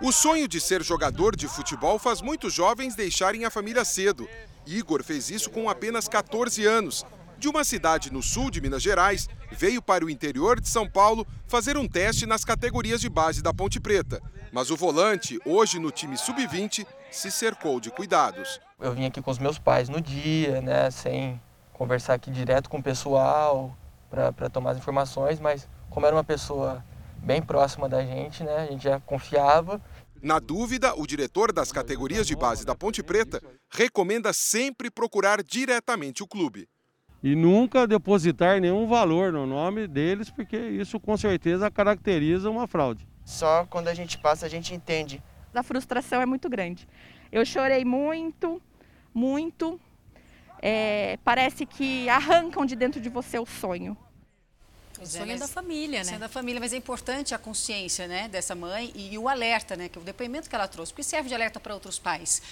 O 0.00 0.12
sonho 0.12 0.46
de 0.46 0.60
ser 0.60 0.82
jogador 0.82 1.34
de 1.34 1.48
futebol 1.48 1.98
faz 1.98 2.20
muitos 2.20 2.52
jovens 2.52 2.94
deixarem 2.94 3.44
a 3.44 3.50
família 3.50 3.84
cedo. 3.84 4.28
Igor 4.66 5.02
fez 5.02 5.30
isso 5.30 5.50
com 5.50 5.70
apenas 5.70 6.06
14 6.06 6.66
anos. 6.66 7.04
De 7.38 7.48
uma 7.48 7.64
cidade 7.64 8.12
no 8.12 8.22
sul 8.22 8.50
de 8.50 8.60
Minas 8.60 8.82
Gerais, 8.82 9.28
veio 9.52 9.82
para 9.82 10.04
o 10.04 10.10
interior 10.10 10.60
de 10.60 10.68
São 10.68 10.88
Paulo 10.88 11.26
fazer 11.46 11.76
um 11.76 11.86
teste 11.86 12.26
nas 12.26 12.44
categorias 12.44 13.00
de 13.00 13.08
base 13.08 13.42
da 13.42 13.52
Ponte 13.52 13.78
Preta. 13.78 14.22
Mas 14.52 14.70
o 14.70 14.76
volante, 14.76 15.38
hoje 15.44 15.78
no 15.78 15.90
time 15.90 16.16
sub-20, 16.16 16.86
se 17.10 17.30
cercou 17.30 17.78
de 17.78 17.90
cuidados. 17.90 18.60
Eu 18.80 18.92
vim 18.92 19.04
aqui 19.04 19.20
com 19.20 19.30
os 19.30 19.38
meus 19.38 19.58
pais 19.58 19.88
no 19.88 20.00
dia, 20.00 20.60
né, 20.62 20.90
sem 20.90 21.40
conversar 21.72 22.14
aqui 22.14 22.30
direto 22.30 22.70
com 22.70 22.78
o 22.78 22.82
pessoal 22.82 23.76
para 24.10 24.48
tomar 24.48 24.70
as 24.70 24.78
informações, 24.78 25.38
mas 25.38 25.68
como 25.90 26.06
era 26.06 26.16
uma 26.16 26.24
pessoa 26.24 26.82
bem 27.26 27.42
próxima 27.42 27.88
da 27.88 28.04
gente, 28.04 28.44
né? 28.44 28.56
A 28.58 28.66
gente 28.66 28.84
já 28.84 29.00
confiava. 29.00 29.82
Na 30.22 30.38
dúvida, 30.38 30.94
o 30.94 31.06
diretor 31.06 31.52
das 31.52 31.72
categorias 31.72 32.26
de 32.26 32.36
base 32.36 32.64
da 32.64 32.74
Ponte 32.74 33.02
Preta 33.02 33.42
recomenda 33.68 34.32
sempre 34.32 34.90
procurar 34.90 35.42
diretamente 35.42 36.22
o 36.22 36.26
clube. 36.26 36.68
E 37.22 37.34
nunca 37.34 37.86
depositar 37.86 38.60
nenhum 38.60 38.86
valor 38.86 39.32
no 39.32 39.44
nome 39.44 39.88
deles, 39.88 40.30
porque 40.30 40.56
isso 40.56 41.00
com 41.00 41.16
certeza 41.16 41.70
caracteriza 41.70 42.48
uma 42.48 42.68
fraude. 42.68 43.06
Só 43.24 43.66
quando 43.66 43.88
a 43.88 43.94
gente 43.94 44.16
passa 44.18 44.46
a 44.46 44.48
gente 44.48 44.72
entende. 44.72 45.20
A 45.52 45.62
frustração 45.62 46.20
é 46.22 46.26
muito 46.26 46.48
grande. 46.48 46.86
Eu 47.32 47.44
chorei 47.44 47.84
muito, 47.84 48.62
muito. 49.12 49.80
É, 50.62 51.18
parece 51.24 51.66
que 51.66 52.08
arrancam 52.08 52.64
de 52.64 52.76
dentro 52.76 53.00
de 53.00 53.08
você 53.08 53.38
o 53.38 53.46
sonho. 53.46 53.96
O 55.00 55.06
sonho 55.06 55.32
é, 55.32 55.36
da 55.36 55.48
família, 55.48 55.98
né? 55.98 56.02
O 56.02 56.08
sonho 56.08 56.20
da 56.20 56.28
família, 56.28 56.60
mas 56.60 56.72
é 56.72 56.76
importante 56.76 57.34
a 57.34 57.38
consciência, 57.38 58.06
né, 58.06 58.28
dessa 58.28 58.54
mãe 58.54 58.92
e, 58.94 59.14
e 59.14 59.18
o 59.18 59.28
alerta, 59.28 59.76
né, 59.76 59.88
que 59.88 59.98
o 59.98 60.02
depoimento 60.02 60.48
que 60.48 60.54
ela 60.54 60.66
trouxe, 60.66 60.92
porque 60.92 61.02
serve 61.02 61.28
de 61.28 61.34
alerta 61.34 61.60
para 61.60 61.74
outros 61.74 61.98
pais. 61.98 62.42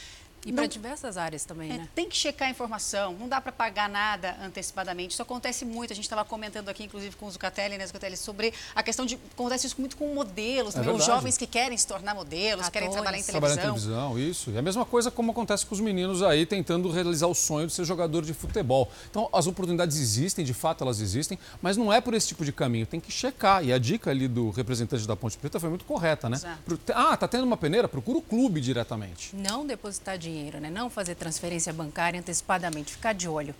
E 0.46 0.52
para 0.52 0.66
diversas 0.66 1.16
áreas 1.16 1.44
também, 1.44 1.70
é, 1.70 1.78
né? 1.78 1.88
Tem 1.94 2.08
que 2.08 2.16
checar 2.16 2.48
a 2.48 2.50
informação, 2.50 3.14
não 3.14 3.28
dá 3.28 3.40
para 3.40 3.52
pagar 3.52 3.88
nada 3.88 4.36
antecipadamente. 4.42 5.12
Isso 5.12 5.22
acontece 5.22 5.64
muito, 5.64 5.92
a 5.92 5.96
gente 5.96 6.04
estava 6.04 6.24
comentando 6.24 6.68
aqui, 6.68 6.84
inclusive, 6.84 7.16
com 7.16 7.26
o 7.26 7.30
Zucatelli, 7.30 7.78
né, 7.78 7.86
Zucatelli, 7.86 8.16
sobre 8.16 8.52
a 8.74 8.82
questão 8.82 9.06
de. 9.06 9.18
Acontece 9.32 9.66
isso 9.66 9.76
muito 9.78 9.96
com 9.96 10.14
modelos, 10.14 10.74
é 10.74 10.78
também, 10.78 10.94
os 10.94 11.04
jovens 11.04 11.36
que 11.36 11.46
querem 11.46 11.76
se 11.76 11.86
tornar 11.86 12.14
modelos, 12.14 12.66
Atores. 12.66 12.70
querem 12.70 12.90
trabalhar 12.90 13.18
em 13.18 13.22
televisão. 13.22 13.40
Trabalhar 13.40 13.54
em 13.54 13.80
televisão, 13.80 14.18
isso. 14.18 14.50
E 14.50 14.58
a 14.58 14.62
mesma 14.62 14.84
coisa 14.84 15.10
como 15.10 15.30
acontece 15.30 15.64
com 15.64 15.74
os 15.74 15.80
meninos 15.80 16.22
aí 16.22 16.44
tentando 16.44 16.90
realizar 16.90 17.26
o 17.26 17.34
sonho 17.34 17.66
de 17.66 17.72
ser 17.72 17.84
jogador 17.84 18.22
de 18.24 18.34
futebol. 18.34 18.90
Então, 19.10 19.28
as 19.32 19.46
oportunidades 19.46 19.98
existem, 19.98 20.44
de 20.44 20.54
fato 20.54 20.84
elas 20.84 21.00
existem, 21.00 21.38
mas 21.62 21.76
não 21.76 21.92
é 21.92 22.00
por 22.00 22.14
esse 22.14 22.28
tipo 22.28 22.44
de 22.44 22.52
caminho, 22.52 22.86
tem 22.86 23.00
que 23.00 23.10
checar. 23.10 23.64
E 23.64 23.72
a 23.72 23.78
dica 23.78 24.10
ali 24.10 24.28
do 24.28 24.50
representante 24.50 25.06
da 25.06 25.16
Ponte 25.16 25.38
Preta 25.38 25.58
foi 25.58 25.68
muito 25.68 25.84
correta, 25.84 26.28
né? 26.28 26.36
Exato. 26.36 26.80
Ah, 26.94 27.16
tá 27.16 27.26
tendo 27.26 27.44
uma 27.44 27.56
peneira? 27.56 27.88
Procura 27.88 28.18
o 28.18 28.22
clube 28.22 28.60
diretamente. 28.60 29.34
Não 29.34 29.66
depositar 29.66 30.18
dinheiro, 30.18 30.33
né? 30.60 30.70
Não 30.70 30.90
fazer 30.90 31.14
transferência 31.14 31.72
bancária 31.72 32.18
antecipadamente. 32.18 32.92
Ficar 32.92 33.14
de 33.14 33.28
olho. 33.28 33.54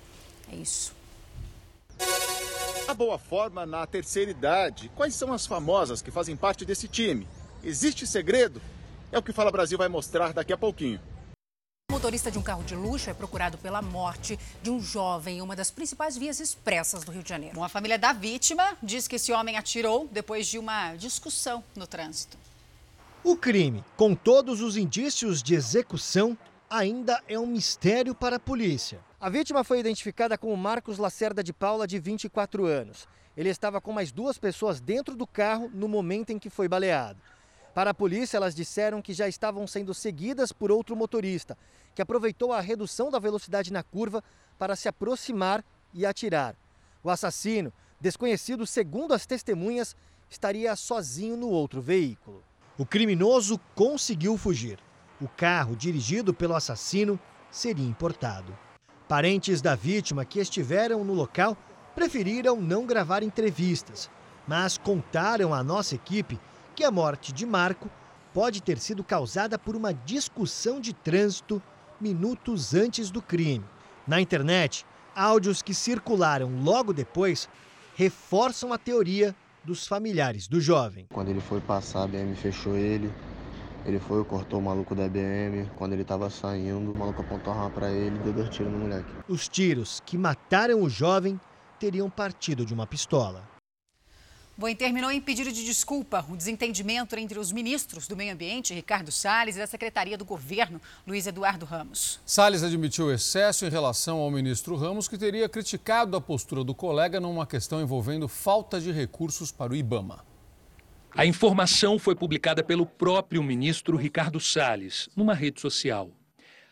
É 0.53 0.57
isso. 0.57 0.93
A 2.87 2.93
boa 2.93 3.19
forma 3.19 3.65
na 3.65 3.87
terceira 3.87 4.31
idade. 4.31 4.91
Quais 4.95 5.15
são 5.15 5.33
as 5.33 5.47
famosas 5.47 6.03
que 6.03 6.11
fazem 6.11 6.37
parte 6.37 6.65
desse 6.65 6.87
time? 6.87 7.27
Existe 7.63 8.07
segredo? 8.07 8.61
É 9.11 9.19
o 9.19 9.23
que 9.23 9.33
Fala 9.33 9.51
Brasil 9.51 9.79
vai 9.79 9.89
mostrar 9.89 10.33
daqui 10.33 10.53
a 10.53 10.57
pouquinho. 10.57 11.01
O 11.91 11.95
motorista 11.95 12.31
de 12.31 12.39
um 12.39 12.43
carro 12.43 12.65
de 12.65 12.75
luxo 12.75 13.09
é 13.09 13.15
procurado 13.15 13.57
pela 13.59 13.81
morte 13.81 14.39
de 14.63 14.71
um 14.71 14.81
jovem 14.81 15.39
em 15.39 15.41
uma 15.41 15.55
das 15.55 15.71
principais 15.71 16.17
vias 16.17 16.41
expressas 16.41 17.05
do 17.05 17.13
Rio 17.13 17.23
de 17.23 17.29
Janeiro. 17.29 17.55
Bom, 17.55 17.65
a 17.65 17.69
família 17.69 17.99
da 17.99 18.13
vítima 18.13 18.77
diz 18.83 19.07
que 19.07 19.17
esse 19.17 19.33
homem 19.33 19.57
atirou 19.57 20.09
depois 20.11 20.47
de 20.47 20.59
uma 20.59 20.97
discussão 20.97 21.63
no 21.77 21.87
trânsito. 21.87 22.37
O 23.23 23.37
crime, 23.37 23.83
com 23.97 24.15
todos 24.15 24.61
os 24.61 24.77
indícios 24.77 25.43
de 25.43 25.55
execução, 25.55 26.37
ainda 26.77 27.23
é 27.29 27.39
um 27.39 27.47
mistério 27.47 28.17
para 28.17 28.37
a 28.37 28.41
polícia. 28.41 28.99
A 29.21 29.29
vítima 29.31 29.63
foi 29.63 29.79
identificada 29.79 30.37
como 30.37 30.57
Marcos 30.57 30.99
Lacerda 30.99 31.43
de 31.43 31.53
Paula, 31.53 31.87
de 31.87 32.01
24 32.01 32.67
anos. 32.67 33.07
Ele 33.37 33.49
estava 33.49 33.81
com 33.81 33.93
mais 33.93 34.11
duas 34.11 34.39
pessoas 34.39 34.81
dentro 34.81 35.15
do 35.15 35.25
carro 35.25 35.71
no 35.73 35.87
momento 35.87 36.31
em 36.31 36.39
que 36.39 36.51
foi 36.51 36.67
baleado. 36.67 37.21
Para 37.73 37.91
a 37.91 37.95
polícia, 37.95 38.37
elas 38.37 38.57
disseram 38.57 39.01
que 39.01 39.13
já 39.13 39.29
estavam 39.29 39.67
sendo 39.69 39.95
seguidas 39.95 40.51
por 40.51 40.73
outro 40.73 40.97
motorista, 40.97 41.57
que 41.95 42.03
aproveitou 42.03 42.53
a 42.53 42.61
redução 42.61 43.09
da 43.09 43.21
velocidade 43.21 43.73
na 43.73 43.85
curva 43.85 44.23
para 44.59 44.75
se 44.75 44.89
aproximar 44.89 45.65
e 45.93 46.05
atirar. 46.05 46.57
O 47.05 47.11
assassino, 47.11 47.73
desconhecido 48.01 48.67
segundo 48.67 49.15
as 49.15 49.27
testemunhas, 49.27 49.97
estaria 50.29 50.75
sozinho 50.75 51.37
no 51.37 51.49
outro 51.49 51.81
veículo. 51.81 52.43
O 52.77 52.85
criminoso 52.85 53.61
conseguiu 53.77 54.37
fugir 54.37 54.79
o 55.21 55.29
carro 55.29 55.77
dirigido 55.77 56.35
pelo 56.35 56.55
assassino 56.55 57.19
seria 57.51 57.87
importado. 57.87 58.57
Parentes 59.09 59.61
da 59.61 59.75
vítima 59.75 60.25
que 60.25 60.41
estiveram 60.41 61.05
no 61.05 61.13
local 61.13 61.57
preferiram 61.95 62.61
não 62.61 62.87
gravar 62.87 63.23
entrevistas, 63.23 64.11
mas 64.47 64.77
contaram 64.77 65.55
à 65.55 65.63
nossa 65.63 65.95
equipe 65.95 66.41
que 66.75 66.85
a 66.85 66.91
morte 66.91 67.33
de 67.33 67.47
Marco 67.47 67.89
pode 68.33 68.61
ter 68.63 68.79
sido 68.79 69.05
causada 69.05 69.59
por 69.59 69.77
uma 69.77 69.95
discussão 69.95 70.81
de 70.81 70.93
trânsito 70.93 71.63
minutos 72.01 72.75
antes 72.75 73.11
do 73.11 73.23
crime. 73.23 73.65
Na 74.07 74.21
internet, 74.21 74.85
áudios 75.15 75.63
que 75.63 75.73
circularam 75.73 76.51
logo 76.63 76.93
depois 76.93 77.49
reforçam 77.95 78.73
a 78.73 78.79
teoria 78.79 79.35
dos 79.65 79.87
familiares 79.87 80.49
do 80.49 80.61
jovem. 80.61 81.07
Quando 81.13 81.29
ele 81.29 81.41
foi 81.41 81.61
passar, 81.61 82.03
a 82.03 82.07
BM 82.09 82.35
fechou 82.35 82.77
ele, 82.77 83.11
ele 83.85 83.99
foi, 83.99 84.25
cortou 84.25 84.59
o 84.59 84.63
maluco 84.63 84.95
da 84.95 85.09
BM. 85.09 85.71
Quando 85.77 85.93
ele 85.93 86.03
estava 86.03 86.31
saindo, 86.31 86.93
o 86.93 86.99
maluco 86.99 87.21
apontou 87.21 87.53
a 87.53 87.57
arma 87.57 87.71
para 87.71 87.91
ele 87.91 88.17
e 88.17 88.19
deu 88.21 88.33
dois 88.33 88.49
tiros 88.49 88.73
no 88.73 88.79
moleque. 88.79 89.11
Os 89.29 89.47
tiros 89.49 90.01
que 90.05 90.17
mataram 90.17 90.83
o 90.83 90.89
jovem 90.89 91.39
teriam 91.79 92.09
partido 92.09 92.65
de 92.65 92.73
uma 92.73 92.87
pistola. 92.87 93.55
Bom, 94.57 94.69
e 94.69 94.75
terminou 94.75 95.11
em 95.11 95.21
pedido 95.21 95.51
de 95.51 95.65
desculpa 95.65 96.25
o 96.31 96.37
desentendimento 96.37 97.17
entre 97.17 97.41
os 97.41 97.51
ministros 97.51 98.07
do 98.07 98.17
Meio 98.17 98.33
Ambiente, 98.33 98.73
Ricardo 98.73 99.11
Salles, 99.11 99.57
e 99.57 99.59
da 99.59 99.67
Secretaria 99.67 100.17
do 100.17 100.25
Governo, 100.25 100.81
Luiz 101.05 101.27
Eduardo 101.27 101.67
Ramos. 101.67 102.21
Salles 102.25 102.63
admitiu 102.63 103.13
excesso 103.13 103.67
em 103.67 103.69
relação 103.69 104.19
ao 104.19 104.31
ministro 104.31 104.77
Ramos, 104.77 105.09
que 105.09 105.19
teria 105.19 105.49
criticado 105.49 106.17
a 106.17 106.21
postura 106.21 106.63
do 106.63 106.73
colega 106.73 107.19
numa 107.19 107.45
questão 107.45 107.83
envolvendo 107.83 108.29
falta 108.29 108.81
de 108.81 108.93
recursos 108.93 109.51
para 109.51 109.73
o 109.73 109.77
IBAMA. 109.77 110.34
A 111.17 111.25
informação 111.25 111.97
foi 111.97 112.17
publicada 112.17 112.61
pelo 112.61 112.85
próprio 112.85 113.41
ministro 113.41 113.97
Ricardo 113.97 114.41
Salles, 114.41 115.09
numa 115.15 115.33
rede 115.33 115.61
social. 115.61 116.11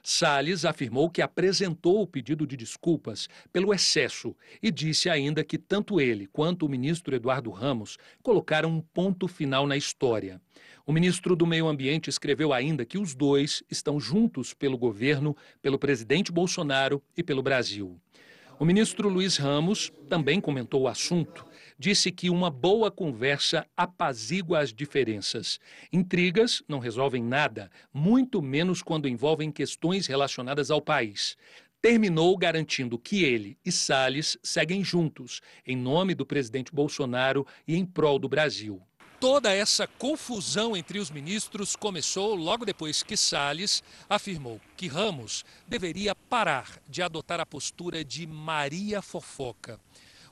Salles 0.03 0.65
afirmou 0.65 1.09
que 1.09 1.23
apresentou 1.23 2.03
o 2.03 2.07
pedido 2.09 2.45
de 2.45 2.57
desculpas 2.57 3.29
pelo 3.53 3.73
excesso 3.73 4.35
e 4.61 4.69
disse 4.73 5.09
ainda 5.09 5.45
que 5.45 5.57
tanto 5.57 6.01
ele 6.01 6.27
quanto 6.27 6.67
o 6.67 6.69
ministro 6.69 7.15
Eduardo 7.15 7.53
Ramos 7.53 7.97
colocaram 8.21 8.69
um 8.69 8.81
ponto 8.81 9.29
final 9.29 9.65
na 9.65 9.77
história. 9.77 10.41
O 10.85 10.93
ministro 10.93 11.37
do 11.37 11.47
Meio 11.47 11.69
Ambiente 11.69 12.11
escreveu 12.11 12.53
ainda 12.53 12.85
que 12.85 12.99
os 12.99 13.15
dois 13.15 13.63
estão 13.71 14.01
juntos 14.01 14.53
pelo 14.53 14.77
governo, 14.77 15.37
pelo 15.63 15.79
presidente 15.79 16.33
Bolsonaro 16.33 17.01
e 17.17 17.23
pelo 17.23 17.45
Brasil. 17.45 17.97
O 18.59 18.65
ministro 18.65 19.09
Luiz 19.09 19.37
Ramos 19.37 19.93
também 20.09 20.41
comentou 20.41 20.83
o 20.83 20.89
assunto 20.89 21.47
disse 21.83 22.13
que 22.13 22.31
uma 22.31 22.49
boa 22.49 22.93
conversa 22.93 23.67
apazigua 23.77 24.61
as 24.61 24.73
diferenças. 24.73 25.59
Intrigas 25.93 26.63
não 26.69 26.79
resolvem 26.79 27.21
nada, 27.21 27.69
muito 27.93 28.41
menos 28.41 28.83
quando 28.83 29.09
envolvem 29.09 29.51
questões 29.51 30.07
relacionadas 30.07 30.71
ao 30.71 30.81
país. 30.81 31.37
Terminou 31.81 32.39
garantindo 32.39 32.97
que 32.97 33.25
ele 33.25 33.59
e 33.67 33.73
Salles 33.73 34.39
seguem 34.45 34.85
juntos, 34.85 35.41
em 35.67 35.77
nome 35.77 36.15
do 36.15 36.25
presidente 36.25 36.73
Bolsonaro 36.73 37.45
e 37.67 37.75
em 37.75 37.85
prol 37.85 38.17
do 38.17 38.29
Brasil. 38.29 38.81
Toda 39.19 39.53
essa 39.53 39.87
confusão 39.87 40.77
entre 40.77 41.01
os 41.01 41.11
ministros 41.11 41.75
começou 41.75 42.37
logo 42.37 42.65
depois 42.65 43.03
que 43.03 43.17
Salles 43.17 43.83
afirmou 44.09 44.61
que 44.77 44.87
Ramos 44.87 45.45
deveria 45.67 46.15
parar 46.15 46.81
de 46.89 47.03
adotar 47.03 47.41
a 47.41 47.47
postura 47.47 48.05
de 48.05 48.25
Maria 48.25 49.03
Fofoca. 49.03 49.81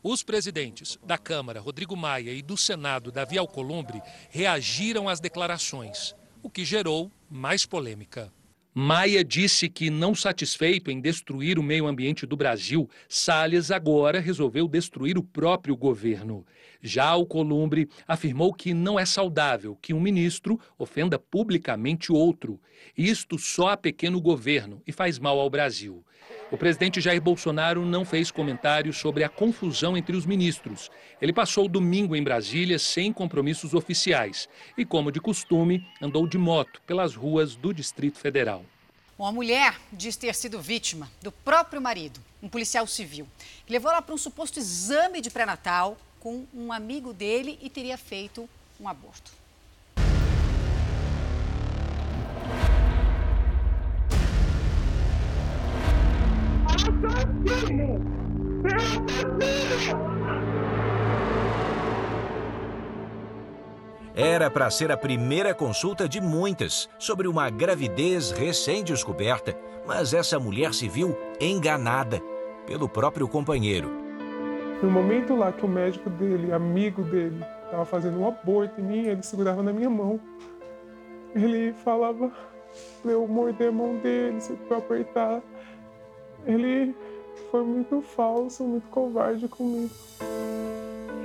Os 0.03 0.23
presidentes 0.23 0.99
da 1.05 1.19
Câmara, 1.19 1.61
Rodrigo 1.61 1.95
Maia, 1.95 2.33
e 2.33 2.41
do 2.41 2.57
Senado, 2.57 3.13
Davi 3.13 3.37
Alcolumbre, 3.37 4.01
reagiram 4.31 5.11
às 5.11 5.21
declarações, 5.21 6.15
o 6.43 6.49
que 6.49 6.65
gerou 6.65 7.13
mais 7.31 7.67
polêmica. 7.67 8.33
Maia 8.73 9.23
disse 9.23 9.69
que, 9.69 9.91
não 9.91 10.15
satisfeito 10.15 10.91
em 10.91 11.03
destruir 11.03 11.59
o 11.59 11.63
meio 11.63 11.87
ambiente 11.87 12.25
do 12.25 12.35
Brasil, 12.35 12.89
Salles 13.09 13.71
agora 13.71 14.21
resolveu 14.21 14.67
destruir 14.67 15.19
o 15.19 15.23
próprio 15.23 15.77
governo. 15.77 16.47
Já 16.83 17.15
o 17.15 17.27
Columbre 17.27 17.89
afirmou 18.09 18.55
que 18.55 18.73
não 18.73 18.99
é 18.99 19.05
saudável 19.05 19.77
que 19.81 19.93
um 19.93 20.01
ministro 20.01 20.59
ofenda 20.79 21.19
publicamente 21.19 22.11
outro. 22.11 22.59
Isto 22.97 23.39
só 23.39 23.69
a 23.69 23.77
pequeno 23.77 24.21
governo 24.21 24.83
e 24.87 24.93
faz 24.93 25.19
mal 25.19 25.39
ao 25.39 25.51
Brasil. 25.51 26.03
O 26.51 26.57
presidente 26.57 27.01
Jair 27.01 27.21
Bolsonaro 27.21 27.85
não 27.85 28.05
fez 28.05 28.31
comentários 28.31 28.97
sobre 28.97 29.23
a 29.23 29.29
confusão 29.29 29.97
entre 29.97 30.17
os 30.17 30.27
ministros. 30.27 30.91
Ele 31.21 31.33
passou 31.33 31.67
o 31.67 31.69
domingo 31.69 32.17
em 32.17 32.23
Brasília 32.23 32.79
sem 32.79 33.13
compromissos 33.13 33.75
oficiais 33.75 34.49
e, 34.77 34.85
como 34.85 35.13
de 35.13 35.21
costume, 35.21 35.87
andou 36.01 36.27
de 36.27 36.39
moto 36.39 36.81
pelas 36.87 37.15
ruas 37.15 37.55
do 37.55 37.73
Distrito 37.73 38.19
Federal. 38.19 38.65
Uma 39.19 39.31
mulher 39.31 39.79
diz 39.93 40.17
ter 40.17 40.35
sido 40.35 40.61
vítima 40.61 41.09
do 41.23 41.31
próprio 41.31 41.81
marido, 41.81 42.19
um 42.43 42.49
policial 42.49 42.87
civil, 42.87 43.29
que 43.67 43.73
levou 43.73 43.91
ela 43.91 44.01
para 44.01 44.15
um 44.15 44.19
suposto 44.19 44.59
exame 44.59 45.21
de 45.21 45.31
pré-natal 45.31 45.97
com 46.21 46.45
um 46.55 46.71
amigo 46.71 47.13
dele 47.13 47.59
e 47.63 47.71
teria 47.71 47.97
feito 47.97 48.49
um 48.79 48.87
aborto. 48.87 49.33
Era 64.15 64.51
para 64.51 64.71
ser 64.71 64.93
a 64.93 64.97
primeira 64.97 65.55
consulta 65.55 66.09
de 66.09 66.21
muitas 66.21 66.89
sobre 66.99 67.27
uma 67.27 67.49
gravidez 67.49 68.31
recém-descoberta, 68.31 69.57
mas 69.87 70.13
essa 70.13 70.39
mulher 70.39 70.75
se 70.75 70.89
viu 70.89 71.17
enganada 71.41 72.21
pelo 72.67 72.89
próprio 72.89 73.27
companheiro. 73.27 74.10
No 74.83 74.91
momento 74.91 75.37
lá 75.37 75.53
que 75.53 75.65
o 75.65 75.69
médico 75.69 76.09
dele, 76.09 76.53
amigo 76.53 77.03
dele, 77.03 77.45
estava 77.65 77.85
fazendo 77.85 78.19
um 78.19 78.27
aborto 78.27 78.81
em 78.81 78.85
mim, 78.85 79.07
ele 79.07 79.23
segurava 79.23 79.63
na 79.63 79.75
minha 79.75 79.91
mão. 79.91 80.19
Ele 81.35 81.75
falava 81.85 82.33
para 83.03 83.13
eu 83.13 83.29
morder 83.29 83.69
a 83.69 83.73
mão 83.73 83.97
dele, 83.97 84.39
para 84.67 84.77
eu 84.77 84.79
apertar. 84.79 85.43
Ele 86.47 86.95
foi 87.51 87.63
muito 87.63 88.01
falso, 88.01 88.65
muito 88.65 88.89
covarde 88.89 89.47
comigo. 89.49 89.91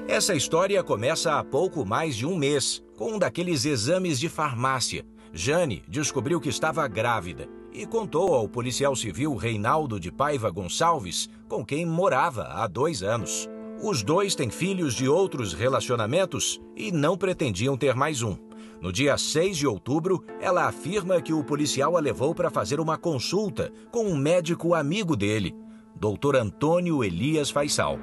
Essa 0.05 0.35
história 0.35 0.83
começa 0.83 1.39
há 1.39 1.43
pouco 1.43 1.85
mais 1.85 2.15
de 2.15 2.25
um 2.25 2.35
mês, 2.35 2.83
com 2.97 3.13
um 3.13 3.19
daqueles 3.19 3.65
exames 3.65 4.19
de 4.19 4.27
farmácia. 4.27 5.05
Jane 5.31 5.81
descobriu 5.87 6.41
que 6.41 6.49
estava 6.49 6.85
grávida 6.87 7.47
e 7.75 7.85
contou 7.85 8.33
ao 8.33 8.47
policial 8.47 8.95
civil 8.95 9.35
Reinaldo 9.35 9.99
de 9.99 10.09
Paiva 10.09 10.49
Gonçalves, 10.49 11.29
com 11.49 11.65
quem 11.65 11.85
morava 11.85 12.43
há 12.43 12.67
dois 12.67 13.03
anos. 13.03 13.49
Os 13.83 14.01
dois 14.01 14.33
têm 14.33 14.49
filhos 14.49 14.95
de 14.95 15.09
outros 15.09 15.53
relacionamentos 15.53 16.61
e 16.75 16.89
não 16.89 17.17
pretendiam 17.17 17.75
ter 17.75 17.93
mais 17.93 18.23
um. 18.23 18.37
No 18.81 18.93
dia 18.93 19.17
6 19.17 19.57
de 19.57 19.67
outubro, 19.67 20.23
ela 20.39 20.65
afirma 20.67 21.21
que 21.21 21.33
o 21.33 21.43
policial 21.43 21.97
a 21.97 21.99
levou 21.99 22.33
para 22.33 22.49
fazer 22.49 22.79
uma 22.79 22.97
consulta 22.97 23.71
com 23.91 24.05
um 24.05 24.15
médico 24.15 24.73
amigo 24.73 25.15
dele, 25.15 25.53
Dr. 25.95 26.37
Antônio 26.37 27.03
Elias 27.03 27.49
Faisal. 27.49 27.99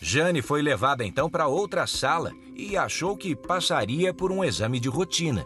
Jane 0.00 0.42
foi 0.42 0.62
levada 0.62 1.04
então 1.04 1.28
para 1.28 1.48
outra 1.48 1.86
sala 1.86 2.30
e 2.54 2.76
achou 2.76 3.16
que 3.16 3.34
passaria 3.34 4.14
por 4.14 4.30
um 4.30 4.44
exame 4.44 4.78
de 4.78 4.88
rotina. 4.88 5.44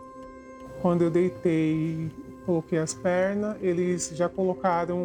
Quando 0.80 1.02
eu 1.02 1.11
deitei, 1.11 2.11
coloquei 2.44 2.78
as 2.78 2.94
pernas, 2.94 3.57
eles 3.61 4.11
já 4.14 4.28
colocaram 4.28 4.98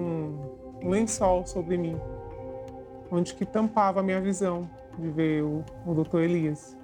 um 0.82 0.90
lençol 0.90 1.46
sobre 1.46 1.78
mim, 1.78 1.98
onde 3.12 3.34
que 3.34 3.46
tampava 3.46 4.00
a 4.00 4.04
minha 4.04 4.22
visão 4.22 4.70
de 4.98 5.10
ver 5.10 5.44
o, 5.44 5.64
o 5.86 5.94
Dr. 5.94 6.20
Elias. 6.20 6.78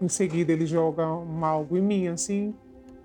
Em 0.00 0.08
seguida, 0.08 0.52
ele 0.52 0.66
joga 0.66 1.06
um 1.06 1.44
algo 1.44 1.76
em 1.76 1.82
mim, 1.82 2.08
assim, 2.08 2.54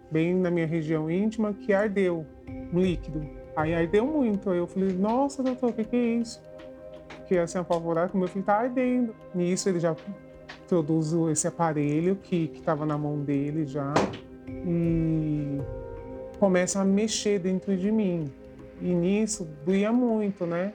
bem 0.10 0.34
na 0.34 0.50
minha 0.50 0.66
região 0.66 1.10
íntima, 1.12 1.54
que 1.54 1.74
ardeu, 1.74 2.26
um 2.74 2.80
líquido. 2.80 3.28
Aí 3.56 3.74
ardeu 3.74 4.06
muito. 4.06 4.50
Aí 4.50 4.58
eu 4.58 4.68
falei, 4.68 4.94
nossa, 4.94 5.44
doutor, 5.44 5.70
o 5.70 5.74
que, 5.74 5.84
que 5.84 5.96
é 5.96 6.00
isso? 6.00 6.42
Fiquei 7.22 7.40
assim 7.40 7.58
apavorada 7.58 8.10
que 8.10 8.18
meu 8.18 8.28
filho 8.28 8.46
tá 8.46 8.60
ardendo. 8.60 9.16
Nisso 9.34 9.68
ele 9.68 9.80
já 9.80 9.96
introduz 10.64 11.12
esse 11.32 11.48
aparelho 11.48 12.16
que 12.16 12.52
estava 12.54 12.86
na 12.86 12.98
mão 12.98 13.20
dele 13.20 13.66
já 13.66 13.94
e 14.48 15.60
começa 16.36 16.82
a 16.82 16.86
mexer 16.86 17.40
dentro 17.40 17.76
de 17.76 17.92
mim. 17.92 18.32
E 18.82 18.94
nisso 18.94 19.48
doía 19.66 19.92
muito, 19.92 20.46
né? 20.46 20.74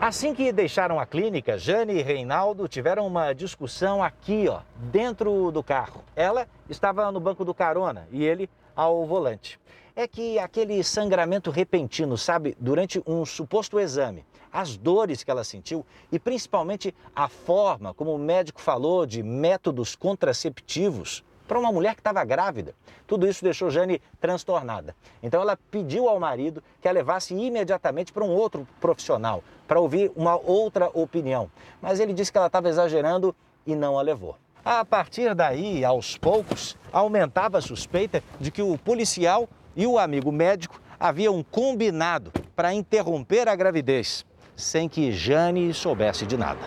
Assim 0.00 0.34
que 0.34 0.52
deixaram 0.52 0.98
a 0.98 1.06
clínica, 1.06 1.56
Jane 1.56 1.94
e 1.94 2.02
Reinaldo 2.02 2.66
tiveram 2.66 3.06
uma 3.06 3.32
discussão 3.32 4.02
aqui, 4.02 4.46
ó, 4.48 4.60
dentro 4.90 5.50
do 5.50 5.62
carro. 5.62 6.02
Ela 6.16 6.48
estava 6.68 7.10
no 7.12 7.20
banco 7.20 7.44
do 7.44 7.54
carona 7.54 8.06
e 8.10 8.24
ele 8.24 8.50
ao 8.74 9.06
volante. 9.06 9.58
É 9.96 10.08
que 10.08 10.38
aquele 10.38 10.82
sangramento 10.82 11.50
repentino, 11.50 12.18
sabe, 12.18 12.56
durante 12.58 13.00
um 13.06 13.24
suposto 13.24 13.78
exame, 13.78 14.24
as 14.52 14.76
dores 14.76 15.22
que 15.22 15.30
ela 15.30 15.44
sentiu 15.44 15.86
e 16.12 16.18
principalmente 16.18 16.94
a 17.14 17.28
forma 17.28 17.94
como 17.94 18.14
o 18.14 18.18
médico 18.18 18.60
falou 18.60 19.06
de 19.06 19.22
métodos 19.22 19.96
contraceptivos 19.96 21.24
para 21.46 21.58
uma 21.58 21.70
mulher 21.72 21.94
que 21.94 22.00
estava 22.00 22.24
grávida. 22.24 22.74
Tudo 23.06 23.26
isso 23.28 23.44
deixou 23.44 23.70
Jane 23.70 24.00
transtornada. 24.20 24.94
Então 25.22 25.40
ela 25.40 25.58
pediu 25.70 26.08
ao 26.08 26.18
marido 26.18 26.62
que 26.80 26.88
a 26.88 26.92
levasse 26.92 27.34
imediatamente 27.34 28.12
para 28.12 28.24
um 28.24 28.30
outro 28.30 28.66
profissional, 28.80 29.42
para 29.66 29.80
ouvir 29.80 30.10
uma 30.16 30.36
outra 30.36 30.90
opinião. 30.94 31.50
Mas 31.80 32.00
ele 32.00 32.12
disse 32.12 32.32
que 32.32 32.38
ela 32.38 32.46
estava 32.46 32.68
exagerando 32.68 33.34
e 33.66 33.74
não 33.74 33.98
a 33.98 34.02
levou. 34.02 34.36
A 34.64 34.84
partir 34.84 35.34
daí, 35.34 35.84
aos 35.84 36.16
poucos, 36.16 36.76
aumentava 36.90 37.58
a 37.58 37.60
suspeita 37.60 38.22
de 38.40 38.50
que 38.50 38.62
o 38.62 38.78
policial 38.78 39.48
e 39.76 39.86
o 39.86 39.98
amigo 39.98 40.32
médico 40.32 40.80
haviam 40.98 41.42
combinado 41.42 42.32
para 42.56 42.72
interromper 42.72 43.46
a 43.46 43.54
gravidez, 43.54 44.24
sem 44.56 44.88
que 44.88 45.12
Jane 45.12 45.74
soubesse 45.74 46.24
de 46.24 46.38
nada. 46.38 46.60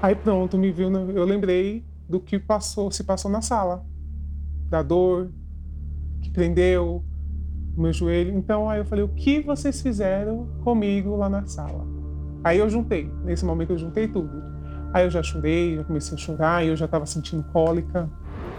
Aí 0.00 0.14
pronto, 0.14 0.56
me 0.56 0.70
viu, 0.70 0.90
eu 1.10 1.24
lembrei 1.24 1.84
do 2.08 2.20
que 2.20 2.38
passou, 2.38 2.90
se 2.90 3.04
passou 3.04 3.30
na 3.30 3.42
sala 3.42 3.84
da 4.68 4.82
dor, 4.82 5.30
que 6.22 6.30
prendeu 6.30 7.04
o 7.76 7.80
meu 7.80 7.92
joelho. 7.92 8.36
Então 8.36 8.68
aí 8.68 8.80
eu 8.80 8.84
falei, 8.84 9.04
o 9.04 9.08
que 9.08 9.40
vocês 9.40 9.80
fizeram 9.80 10.46
comigo 10.64 11.16
lá 11.16 11.28
na 11.28 11.46
sala? 11.46 11.86
Aí 12.42 12.58
eu 12.58 12.68
juntei, 12.68 13.10
nesse 13.24 13.44
momento 13.44 13.72
eu 13.72 13.78
juntei 13.78 14.08
tudo. 14.08 14.42
Aí 14.92 15.04
eu 15.04 15.10
já 15.10 15.22
chorei, 15.22 15.76
já 15.76 15.84
comecei 15.84 16.14
a 16.14 16.20
chorar, 16.20 16.64
eu 16.64 16.76
já 16.76 16.86
estava 16.86 17.04
sentindo 17.06 17.42
cólica. 17.52 18.08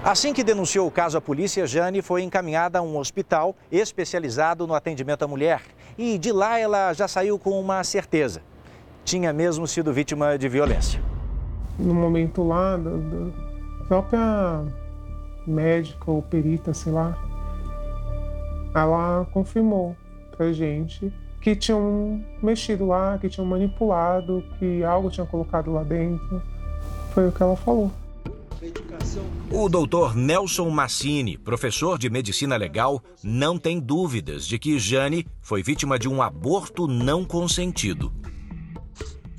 Assim 0.03 0.33
que 0.33 0.43
denunciou 0.43 0.87
o 0.87 0.91
caso 0.91 1.17
à 1.17 1.21
polícia, 1.21 1.65
Jane 1.65 2.01
foi 2.01 2.21
encaminhada 2.21 2.79
a 2.79 2.81
um 2.81 2.97
hospital 2.97 3.55
especializado 3.71 4.67
no 4.67 4.73
atendimento 4.73 5.23
à 5.23 5.27
mulher. 5.27 5.61
E 5.97 6.17
de 6.17 6.31
lá 6.31 6.59
ela 6.59 6.93
já 6.93 7.07
saiu 7.07 7.39
com 7.39 7.59
uma 7.59 7.83
certeza. 7.83 8.41
Tinha 9.03 9.33
mesmo 9.33 9.65
sido 9.67 9.91
vítima 9.91 10.37
de 10.37 10.47
violência. 10.47 11.01
No 11.79 11.93
momento 11.93 12.43
lá, 12.43 12.77
da 12.77 12.91
própria 13.87 14.63
médica 15.49 16.11
ou 16.11 16.21
perita, 16.21 16.73
sei 16.73 16.91
lá, 16.91 17.17
ela 18.75 19.25
confirmou 19.31 19.95
pra 20.35 20.51
gente 20.51 21.11
que 21.41 21.55
tinham 21.55 22.23
mexido 22.41 22.85
lá, 22.85 23.17
que 23.17 23.29
tinham 23.29 23.45
manipulado, 23.45 24.43
que 24.59 24.83
algo 24.83 25.09
tinha 25.09 25.25
colocado 25.25 25.71
lá 25.71 25.83
dentro. 25.83 26.41
Foi 27.13 27.29
o 27.29 27.31
que 27.31 27.41
ela 27.41 27.55
falou. 27.55 27.91
O 29.51 29.69
doutor 29.69 30.15
Nelson 30.15 30.69
Massini, 30.69 31.37
professor 31.37 31.97
de 31.97 32.09
medicina 32.09 32.57
legal, 32.57 33.01
não 33.23 33.57
tem 33.57 33.79
dúvidas 33.79 34.45
de 34.45 34.57
que 34.59 34.77
Jane 34.79 35.25
foi 35.41 35.63
vítima 35.63 35.97
de 35.97 36.09
um 36.09 36.21
aborto 36.21 36.87
não 36.87 37.23
consentido. 37.23 38.11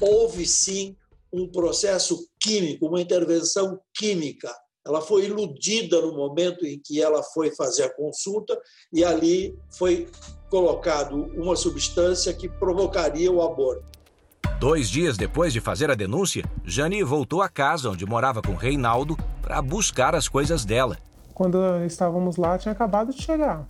Houve 0.01 0.47
sim 0.47 0.97
um 1.33 1.47
processo 1.47 2.17
químico, 2.41 2.87
uma 2.87 3.01
intervenção 3.01 3.81
química 3.93 4.51
ela 4.87 5.01
foi 5.01 5.27
iludida 5.27 6.01
no 6.01 6.15
momento 6.15 6.65
em 6.65 6.79
que 6.79 7.01
ela 7.03 7.23
foi 7.23 7.51
fazer 7.55 7.85
a 7.85 7.95
consulta 7.95 8.59
e 8.93 9.05
ali 9.05 9.57
foi 9.71 10.09
colocado 10.49 11.31
uma 11.37 11.57
substância 11.57 12.33
que 12.33 12.49
provocaria 12.49 13.31
o 13.31 13.43
aborto. 13.43 13.85
Dois 14.59 14.89
dias 14.89 15.17
depois 15.17 15.53
de 15.53 15.61
fazer 15.61 15.91
a 15.91 15.95
denúncia, 15.95 16.43
Jane 16.65 17.03
voltou 17.03 17.43
à 17.43 17.49
casa 17.49 17.91
onde 17.91 18.05
morava 18.05 18.43
com 18.43 18.55
Reinaldo 18.55 19.17
para 19.41 19.63
buscar 19.63 20.15
as 20.15 20.29
coisas 20.29 20.65
dela. 20.65 20.97
Quando 21.33 21.59
estávamos 21.85 22.37
lá, 22.37 22.59
tinha 22.59 22.73
acabado 22.73 23.13
de 23.13 23.23
chegar. 23.23 23.69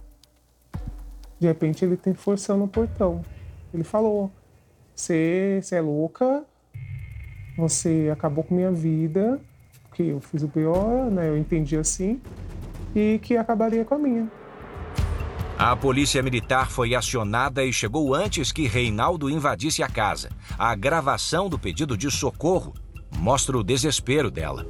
De 1.39 1.47
repente, 1.47 1.85
ele 1.85 1.97
tem 1.97 2.15
forçando 2.15 2.65
o 2.65 2.69
portão. 2.69 3.23
Ele 3.73 3.85
falou: 3.85 4.31
Você 4.97 5.61
é 5.71 5.81
louca, 5.81 6.45
você 7.57 8.09
acabou 8.11 8.43
com 8.43 8.55
minha 8.55 8.73
vida, 8.73 9.41
que 9.99 10.11
eu 10.11 10.21
fiz 10.21 10.45
o 10.45 10.49
pior, 10.49 11.11
né, 11.11 11.29
eu 11.29 11.37
entendi 11.37 11.77
assim, 11.77 12.21
e 12.95 13.19
que 13.21 13.37
acabaria 13.37 13.85
com 13.85 13.97
a 13.97 13.99
minha. 13.99 14.31
A 15.59 15.75
polícia 15.75 16.23
militar 16.23 16.71
foi 16.71 16.95
acionada 16.95 17.65
e 17.65 17.73
chegou 17.73 18.15
antes 18.15 18.53
que 18.53 18.69
Reinaldo 18.69 19.29
invadisse 19.29 19.83
a 19.83 19.89
casa. 19.89 20.31
A 20.57 20.73
gravação 20.77 21.49
do 21.49 21.59
pedido 21.59 21.97
de 21.97 22.13
socorro 22.13 22.73
mostra 23.17 23.59
o 23.59 23.65
desespero 23.65 24.31
dela. 24.31 24.65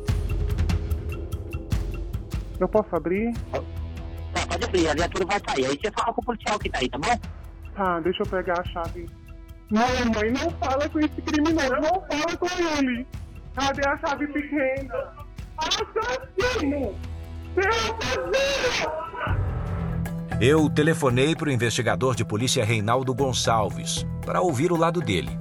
Eu 2.58 2.66
posso 2.66 2.96
abrir? 2.96 3.34
Tá, 3.52 4.46
pode 4.48 4.64
abrir, 4.64 4.88
a 4.88 4.94
viatura 4.94 5.26
vai 5.26 5.40
sair. 5.46 5.66
Aí 5.66 5.78
você 5.78 5.90
fala 5.90 6.14
com 6.14 6.22
o 6.22 6.24
policial 6.24 6.58
que 6.58 6.70
tá 6.70 6.78
aí, 6.78 6.88
tá 6.88 6.98
bom? 6.98 7.18
Tá, 7.74 8.00
deixa 8.00 8.22
eu 8.22 8.26
pegar 8.26 8.60
a 8.60 8.64
chave. 8.64 9.06
Não, 9.70 9.86
mãe, 10.14 10.32
não 10.32 10.50
fala 10.52 10.88
com 10.88 10.98
esse 11.00 11.20
criminoso, 11.20 11.68
não 11.82 12.02
fala 12.08 12.36
com 12.38 12.78
ele. 12.78 13.06
Cadê 13.58 13.88
a 13.88 13.98
chave 13.98 14.28
pequena? 14.28 15.12
Assassino! 15.58 16.94
Eu 20.40 20.70
telefonei 20.70 21.34
para 21.34 21.48
o 21.48 21.52
investigador 21.52 22.14
de 22.14 22.24
polícia 22.24 22.64
Reinaldo 22.64 23.12
Gonçalves 23.12 24.06
para 24.24 24.40
ouvir 24.40 24.70
o 24.70 24.76
lado 24.76 25.00
dele. 25.00 25.36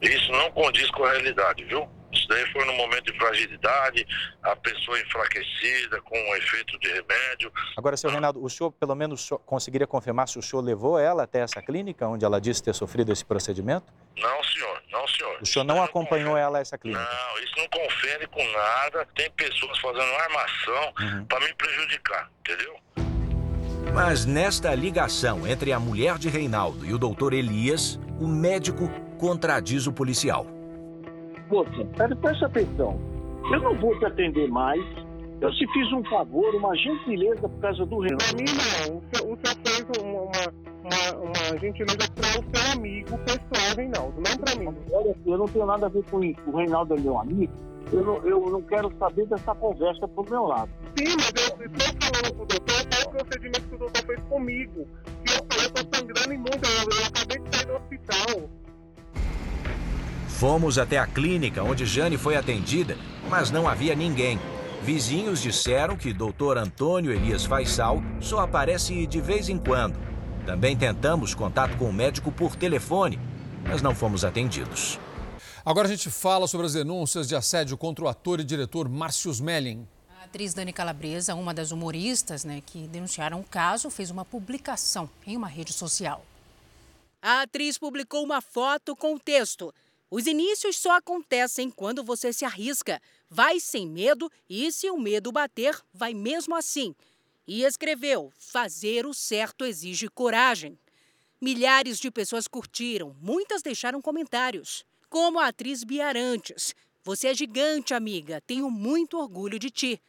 Isso 0.00 0.30
não 0.30 0.48
condiz 0.52 0.88
com 0.92 1.02
a 1.04 1.10
realidade, 1.10 1.64
viu? 1.64 1.88
Isso 2.26 2.28
daí 2.28 2.52
foi 2.52 2.64
num 2.64 2.74
momento 2.76 3.12
de 3.12 3.18
fragilidade, 3.18 4.04
a 4.42 4.56
pessoa 4.56 4.98
enfraquecida, 5.00 6.00
com 6.02 6.18
um 6.18 6.34
efeito 6.36 6.76
de 6.80 6.88
remédio. 6.88 7.52
Agora, 7.76 7.96
senhor 7.96 8.12
Reinaldo, 8.12 8.42
o 8.42 8.50
senhor 8.50 8.72
pelo 8.72 8.94
menos 8.96 9.30
conseguiria 9.46 9.86
confirmar 9.86 10.26
se 10.26 10.36
o 10.38 10.42
senhor 10.42 10.60
levou 10.62 10.98
ela 10.98 11.22
até 11.22 11.40
essa 11.40 11.62
clínica 11.62 12.06
onde 12.08 12.24
ela 12.24 12.40
disse 12.40 12.62
ter 12.62 12.74
sofrido 12.74 13.12
esse 13.12 13.24
procedimento? 13.24 13.86
Não, 14.16 14.42
senhor, 14.44 14.82
não, 14.90 15.06
senhor. 15.06 15.38
O 15.40 15.46
senhor 15.46 15.64
não 15.64 15.82
acompanhou 15.82 16.30
confere. 16.30 16.42
ela 16.46 16.58
a 16.58 16.60
essa 16.60 16.76
clínica? 16.76 17.00
Não, 17.04 17.42
isso 17.44 17.54
não 17.58 17.68
confere 17.68 18.26
com 18.26 18.44
nada. 18.52 19.06
Tem 19.14 19.30
pessoas 19.30 19.78
fazendo 19.78 20.02
armação 20.14 20.92
Uhum. 21.00 21.24
para 21.26 21.40
me 21.46 21.54
prejudicar, 21.54 22.30
entendeu? 22.40 22.76
Mas 23.94 24.24
nesta 24.26 24.74
ligação 24.74 25.46
entre 25.46 25.72
a 25.72 25.78
mulher 25.78 26.18
de 26.18 26.28
Reinaldo 26.28 26.84
e 26.84 26.92
o 26.92 26.98
doutor 26.98 27.32
Elias, 27.32 28.00
o 28.20 28.26
médico 28.26 28.88
contradiz 29.18 29.86
o 29.86 29.92
policial. 29.92 30.46
Pera, 31.96 32.16
presta 32.16 32.46
atenção. 32.46 32.98
Eu 33.52 33.60
não 33.60 33.78
vou 33.78 33.96
te 33.98 34.04
atender 34.04 34.48
mais. 34.48 34.82
Eu 35.40 35.50
te 35.52 35.66
fiz 35.72 35.92
um 35.92 36.02
favor, 36.04 36.54
uma 36.54 36.74
gentileza 36.76 37.48
por 37.48 37.60
causa 37.60 37.84
do 37.86 38.00
Renan. 38.00 38.16
Pra 38.16 38.32
mim, 38.36 38.44
não. 38.46 38.96
O 38.96 39.02
senhor, 39.12 39.32
o 39.32 39.38
senhor 39.38 39.56
fez 39.64 39.86
uma, 40.02 40.22
uma, 40.82 41.24
uma, 41.24 41.60
gentileza 41.60 42.10
para 42.14 42.40
o 42.40 42.56
seu 42.56 42.72
amigo 42.72 43.18
pessoal, 43.18 43.76
Reinaldo, 43.76 44.14
não 44.16 44.36
para 44.38 44.54
mim. 44.56 44.74
Olha, 44.92 45.14
eu 45.26 45.38
não 45.38 45.46
tenho 45.46 45.66
nada 45.66 45.86
a 45.86 45.88
ver 45.88 46.02
com 46.10 46.24
isso. 46.24 46.40
O 46.46 46.56
Reinaldo 46.56 46.94
é 46.94 47.00
meu 47.00 47.18
amigo. 47.18 47.52
Eu 47.92 48.02
não, 48.02 48.16
eu 48.26 48.50
não 48.50 48.62
quero 48.62 48.92
saber 48.98 49.26
dessa 49.26 49.54
conversa 49.54 50.08
pro 50.08 50.28
meu 50.28 50.44
lado. 50.44 50.70
Sim, 50.98 51.14
mas 51.16 51.32
eu 51.36 51.66
estou 51.66 52.10
falando 52.10 52.34
pro 52.34 52.46
doutor 52.46 52.86
qual 52.88 53.06
o 53.06 53.10
procedimento 53.10 53.68
que 53.68 53.74
o 53.74 53.78
doutor 53.78 54.02
fez 54.04 54.20
comigo. 54.28 54.88
Que 55.24 55.34
eu 55.34 55.70
tô 55.70 55.96
sangrando 55.96 56.34
muito, 56.34 56.66
eu, 56.66 56.98
eu 56.98 57.06
acabei 57.06 57.38
de 57.38 57.56
sair 57.56 57.66
do 57.66 57.74
hospital. 57.74 58.50
Fomos 60.36 60.76
até 60.76 60.98
a 60.98 61.06
clínica 61.06 61.62
onde 61.62 61.86
Jane 61.86 62.18
foi 62.18 62.36
atendida, 62.36 62.98
mas 63.26 63.50
não 63.50 63.66
havia 63.66 63.94
ninguém. 63.94 64.38
Vizinhos 64.82 65.40
disseram 65.40 65.96
que 65.96 66.12
Dr. 66.12 66.58
Antônio 66.58 67.10
Elias 67.10 67.46
Faisal 67.46 68.02
só 68.20 68.40
aparece 68.40 69.06
de 69.06 69.18
vez 69.18 69.48
em 69.48 69.56
quando. 69.56 69.98
Também 70.44 70.76
tentamos 70.76 71.34
contato 71.34 71.78
com 71.78 71.88
o 71.88 71.92
médico 71.92 72.30
por 72.30 72.54
telefone, 72.54 73.18
mas 73.64 73.80
não 73.80 73.94
fomos 73.94 74.26
atendidos. 74.26 75.00
Agora 75.64 75.88
a 75.88 75.90
gente 75.90 76.10
fala 76.10 76.46
sobre 76.46 76.66
as 76.66 76.74
denúncias 76.74 77.26
de 77.26 77.34
assédio 77.34 77.78
contra 77.78 78.04
o 78.04 78.08
ator 78.08 78.38
e 78.38 78.44
diretor 78.44 78.90
Márcio 78.90 79.30
Smelling. 79.30 79.88
A 80.20 80.24
atriz 80.24 80.52
Dani 80.52 80.70
Calabresa, 80.70 81.34
uma 81.34 81.54
das 81.54 81.70
humoristas 81.70 82.44
né, 82.44 82.62
que 82.66 82.86
denunciaram 82.88 83.40
o 83.40 83.44
caso, 83.44 83.88
fez 83.88 84.10
uma 84.10 84.24
publicação 84.24 85.08
em 85.26 85.34
uma 85.34 85.48
rede 85.48 85.72
social. 85.72 86.22
A 87.22 87.40
atriz 87.40 87.78
publicou 87.78 88.22
uma 88.22 88.42
foto 88.42 88.94
com 88.94 89.14
o 89.14 89.18
texto. 89.18 89.72
Os 90.16 90.26
inícios 90.26 90.78
só 90.78 90.92
acontecem 90.92 91.70
quando 91.70 92.02
você 92.02 92.32
se 92.32 92.42
arrisca. 92.42 93.02
Vai 93.28 93.60
sem 93.60 93.86
medo 93.86 94.32
e, 94.48 94.72
se 94.72 94.88
o 94.88 94.96
medo 94.96 95.30
bater, 95.30 95.78
vai 95.92 96.14
mesmo 96.14 96.54
assim. 96.54 96.94
E 97.46 97.62
escreveu: 97.64 98.32
Fazer 98.38 99.04
o 99.04 99.12
certo 99.12 99.62
exige 99.62 100.08
coragem. 100.08 100.78
Milhares 101.38 101.98
de 101.98 102.10
pessoas 102.10 102.48
curtiram, 102.48 103.14
muitas 103.20 103.60
deixaram 103.60 104.00
comentários. 104.00 104.86
Como 105.10 105.38
a 105.38 105.48
atriz 105.48 105.84
Biarantes. 105.84 106.74
Você 107.04 107.28
é 107.28 107.34
gigante, 107.34 107.92
amiga. 107.92 108.40
Tenho 108.46 108.70
muito 108.70 109.18
orgulho 109.18 109.58
de 109.58 109.68
ti. 109.68 110.00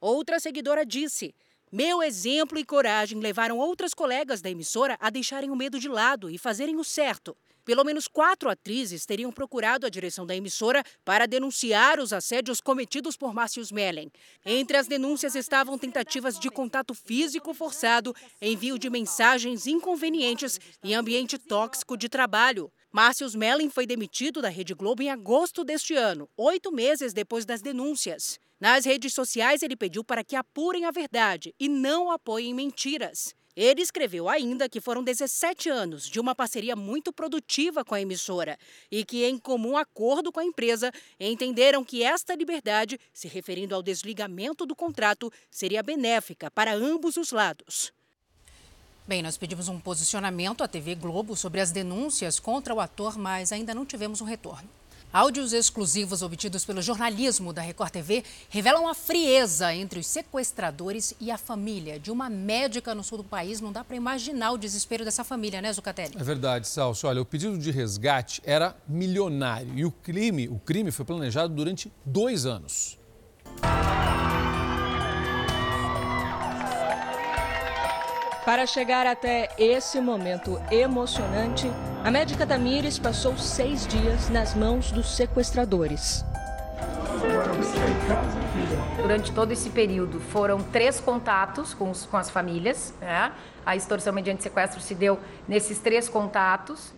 Outra 0.00 0.40
seguidora 0.40 0.84
disse: 0.84 1.32
Meu 1.70 2.02
exemplo 2.02 2.58
e 2.58 2.64
coragem 2.64 3.20
levaram 3.20 3.58
outras 3.58 3.94
colegas 3.94 4.42
da 4.42 4.50
emissora 4.50 4.96
a 4.98 5.10
deixarem 5.10 5.48
o 5.52 5.54
medo 5.54 5.78
de 5.78 5.86
lado 5.86 6.28
e 6.28 6.38
fazerem 6.38 6.74
o 6.74 6.82
certo. 6.82 7.36
Pelo 7.64 7.82
menos 7.82 8.06
quatro 8.06 8.50
atrizes 8.50 9.06
teriam 9.06 9.32
procurado 9.32 9.86
a 9.86 9.88
direção 9.88 10.26
da 10.26 10.36
emissora 10.36 10.84
para 11.04 11.26
denunciar 11.26 11.98
os 11.98 12.12
assédios 12.12 12.60
cometidos 12.60 13.16
por 13.16 13.32
Márcio 13.32 13.62
Smelling. 13.62 14.10
Entre 14.44 14.76
as 14.76 14.86
denúncias 14.86 15.34
estavam 15.34 15.78
tentativas 15.78 16.38
de 16.38 16.50
contato 16.50 16.94
físico 16.94 17.54
forçado, 17.54 18.14
envio 18.40 18.78
de 18.78 18.90
mensagens 18.90 19.66
inconvenientes 19.66 20.60
e 20.82 20.92
ambiente 20.92 21.38
tóxico 21.38 21.96
de 21.96 22.08
trabalho. 22.08 22.70
Márcio 22.92 23.26
Smelling 23.26 23.70
foi 23.70 23.86
demitido 23.86 24.42
da 24.42 24.48
Rede 24.48 24.74
Globo 24.74 25.02
em 25.02 25.10
agosto 25.10 25.64
deste 25.64 25.94
ano, 25.94 26.28
oito 26.36 26.70
meses 26.70 27.12
depois 27.12 27.46
das 27.46 27.62
denúncias. 27.62 28.38
Nas 28.60 28.84
redes 28.84 29.12
sociais, 29.12 29.62
ele 29.62 29.76
pediu 29.76 30.04
para 30.04 30.22
que 30.22 30.36
apurem 30.36 30.84
a 30.84 30.90
verdade 30.90 31.54
e 31.58 31.68
não 31.68 32.10
apoiem 32.10 32.54
mentiras. 32.54 33.34
Ele 33.56 33.82
escreveu 33.82 34.28
ainda 34.28 34.68
que 34.68 34.80
foram 34.80 35.04
17 35.04 35.68
anos 35.68 36.08
de 36.08 36.18
uma 36.18 36.34
parceria 36.34 36.74
muito 36.74 37.12
produtiva 37.12 37.84
com 37.84 37.94
a 37.94 38.00
emissora 38.00 38.58
e 38.90 39.04
que, 39.04 39.24
em 39.24 39.38
comum 39.38 39.76
acordo 39.76 40.32
com 40.32 40.40
a 40.40 40.44
empresa, 40.44 40.90
entenderam 41.20 41.84
que 41.84 42.02
esta 42.02 42.34
liberdade, 42.34 42.98
se 43.12 43.28
referindo 43.28 43.74
ao 43.74 43.82
desligamento 43.82 44.66
do 44.66 44.74
contrato, 44.74 45.32
seria 45.50 45.82
benéfica 45.82 46.50
para 46.50 46.74
ambos 46.74 47.16
os 47.16 47.30
lados. 47.30 47.92
Bem, 49.06 49.22
nós 49.22 49.36
pedimos 49.36 49.68
um 49.68 49.78
posicionamento 49.78 50.64
à 50.64 50.68
TV 50.68 50.94
Globo 50.94 51.36
sobre 51.36 51.60
as 51.60 51.70
denúncias 51.70 52.40
contra 52.40 52.74
o 52.74 52.80
ator, 52.80 53.18
mas 53.18 53.52
ainda 53.52 53.74
não 53.74 53.84
tivemos 53.84 54.20
um 54.20 54.24
retorno. 54.24 54.68
Áudios 55.14 55.52
exclusivos 55.52 56.22
obtidos 56.22 56.64
pelo 56.64 56.82
jornalismo 56.82 57.52
da 57.52 57.62
Record 57.62 57.92
TV 57.92 58.24
revelam 58.48 58.88
a 58.88 58.94
frieza 58.94 59.72
entre 59.72 60.00
os 60.00 60.08
sequestradores 60.08 61.14
e 61.20 61.30
a 61.30 61.38
família 61.38 62.00
de 62.00 62.10
uma 62.10 62.28
médica 62.28 62.96
no 62.96 63.04
sul 63.04 63.18
do 63.18 63.24
país. 63.24 63.60
Não 63.60 63.70
dá 63.70 63.84
para 63.84 63.94
imaginar 63.94 64.50
o 64.50 64.58
desespero 64.58 65.04
dessa 65.04 65.22
família, 65.22 65.62
né, 65.62 65.72
Zucatelli? 65.72 66.16
É 66.18 66.24
verdade, 66.24 66.66
Salso. 66.66 67.06
Olha, 67.06 67.22
o 67.22 67.24
pedido 67.24 67.56
de 67.56 67.70
resgate 67.70 68.42
era 68.44 68.76
milionário 68.88 69.72
e 69.78 69.84
o 69.84 69.92
crime, 69.92 70.48
o 70.48 70.58
crime 70.58 70.90
foi 70.90 71.04
planejado 71.04 71.54
durante 71.54 71.92
dois 72.04 72.44
anos. 72.44 72.98
Para 78.44 78.66
chegar 78.66 79.06
até 79.06 79.48
esse 79.56 79.98
momento 80.02 80.60
emocionante, 80.70 81.66
a 82.04 82.10
médica 82.10 82.46
Tamires 82.46 82.98
passou 82.98 83.38
seis 83.38 83.86
dias 83.86 84.28
nas 84.28 84.54
mãos 84.54 84.90
dos 84.90 85.16
sequestradores. 85.16 86.22
Durante 89.00 89.32
todo 89.32 89.50
esse 89.50 89.70
período 89.70 90.20
foram 90.20 90.62
três 90.62 91.00
contatos 91.00 91.72
com, 91.72 91.90
os, 91.90 92.04
com 92.04 92.18
as 92.18 92.28
famílias. 92.28 92.92
Né? 93.00 93.32
A 93.64 93.76
extorsão 93.76 94.12
mediante 94.12 94.42
sequestro 94.42 94.78
se 94.78 94.94
deu 94.94 95.18
nesses 95.48 95.78
três 95.78 96.06
contatos. 96.06 96.92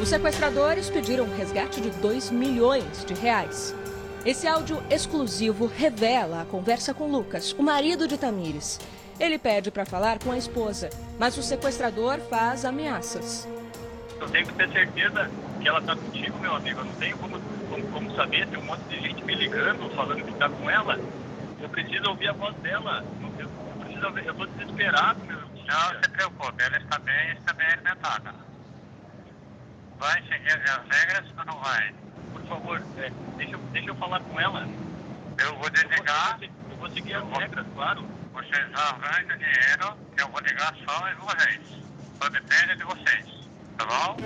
Os 0.00 0.08
sequestradores 0.08 0.88
pediram 0.88 1.24
um 1.24 1.36
resgate 1.36 1.80
de 1.80 1.90
2 1.90 2.30
milhões 2.30 3.04
de 3.04 3.12
reais. 3.12 3.74
Esse 4.24 4.46
áudio 4.46 4.80
exclusivo 4.88 5.66
revela 5.66 6.42
a 6.42 6.44
conversa 6.44 6.94
com 6.94 7.10
Lucas, 7.10 7.52
o 7.58 7.62
marido 7.62 8.06
de 8.06 8.16
Tamires. 8.16 8.78
Ele 9.20 9.36
pede 9.36 9.70
para 9.70 9.84
falar 9.84 10.18
com 10.20 10.30
a 10.30 10.38
esposa, 10.38 10.90
mas 11.18 11.36
o 11.36 11.42
sequestrador 11.42 12.20
faz 12.30 12.64
ameaças. 12.64 13.48
Eu 14.20 14.28
tenho 14.28 14.46
que 14.46 14.54
ter 14.54 14.68
certeza 14.70 15.28
que 15.60 15.68
ela 15.68 15.80
está 15.80 15.96
contigo, 15.96 16.38
meu 16.38 16.54
amigo. 16.54 16.80
Eu 16.80 16.84
não 16.84 16.94
tenho 16.94 17.18
como, 17.18 17.40
como, 17.68 17.88
como, 17.88 18.14
saber. 18.14 18.46
Tem 18.46 18.58
um 18.58 18.64
monte 18.64 18.82
de 18.84 19.00
gente 19.00 19.24
me 19.24 19.34
ligando, 19.34 19.90
falando 19.96 20.24
que 20.24 20.30
está 20.30 20.48
com 20.48 20.70
ela. 20.70 20.98
Eu 21.60 21.68
preciso 21.68 22.08
ouvir 22.10 22.28
a 22.28 22.32
voz 22.32 22.54
dela. 22.56 23.04
Eu, 23.20 23.44
eu 23.44 23.48
preciso 23.80 24.06
ouvir. 24.06 24.26
Eu 24.26 24.32
estou 24.32 24.46
desesperado, 24.46 25.24
meu. 25.24 25.38
Não 25.38 26.02
se 26.02 26.10
preocupe, 26.10 26.62
ela 26.62 26.78
está 26.78 26.98
bem, 27.00 27.32
está 27.32 27.52
bem 27.52 27.66
alimentada. 27.66 28.34
Vai 29.98 30.22
seguir 30.22 30.52
as 30.52 30.64
regras 30.88 31.24
ou 31.36 31.44
não 31.44 31.60
vai? 31.60 31.94
Por 32.32 32.42
favor, 32.42 32.82
é, 32.98 33.12
deixa, 33.36 33.52
eu, 33.52 33.58
deixa 33.72 33.88
eu 33.90 33.94
falar 33.96 34.20
com 34.20 34.40
ela. 34.40 34.66
Eu 35.36 35.56
vou 35.56 35.68
desligar. 35.70 36.38
Eu 36.40 36.48
vou, 36.48 36.70
eu 36.70 36.76
vou 36.78 36.90
seguir 36.90 37.14
as 37.14 37.28
regras, 37.36 37.66
claro. 37.74 38.17
Vocês 38.48 38.66
arranjam 38.74 39.36
dinheiro 39.36 39.96
que 40.16 40.22
eu 40.22 40.28
vou 40.28 40.40
ligar 40.40 40.74
só 40.86 41.08
em 41.10 41.14
vocês. 41.16 41.60
Só 42.20 42.28
depende 42.30 42.76
de 42.76 42.84
vocês, 42.84 43.48
tá 43.76 43.84
bom? 43.84 44.16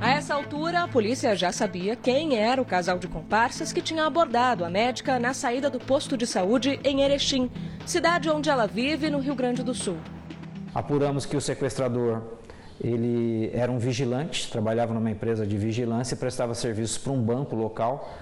A 0.00 0.10
essa 0.10 0.32
altura, 0.34 0.82
a 0.82 0.88
polícia 0.88 1.34
já 1.34 1.50
sabia 1.50 1.96
quem 1.96 2.36
era 2.38 2.62
o 2.62 2.64
casal 2.64 3.00
de 3.00 3.08
comparsas 3.08 3.72
que 3.72 3.82
tinha 3.82 4.06
abordado 4.06 4.64
a 4.64 4.70
médica 4.70 5.18
na 5.18 5.34
saída 5.34 5.68
do 5.68 5.80
posto 5.80 6.16
de 6.16 6.24
saúde 6.24 6.78
em 6.84 7.02
Erechim, 7.02 7.50
cidade 7.84 8.30
onde 8.30 8.48
ela 8.48 8.66
vive 8.66 9.10
no 9.10 9.18
Rio 9.18 9.34
Grande 9.34 9.64
do 9.64 9.74
Sul. 9.74 9.98
Apuramos 10.72 11.26
que 11.26 11.36
o 11.36 11.40
sequestrador 11.40 12.38
ele 12.80 13.50
era 13.52 13.70
um 13.72 13.78
vigilante, 13.78 14.48
trabalhava 14.50 14.94
numa 14.94 15.10
empresa 15.10 15.44
de 15.44 15.58
vigilância 15.58 16.14
e 16.14 16.18
prestava 16.18 16.54
serviços 16.54 16.96
para 16.96 17.12
um 17.12 17.20
banco 17.20 17.56
local 17.56 18.16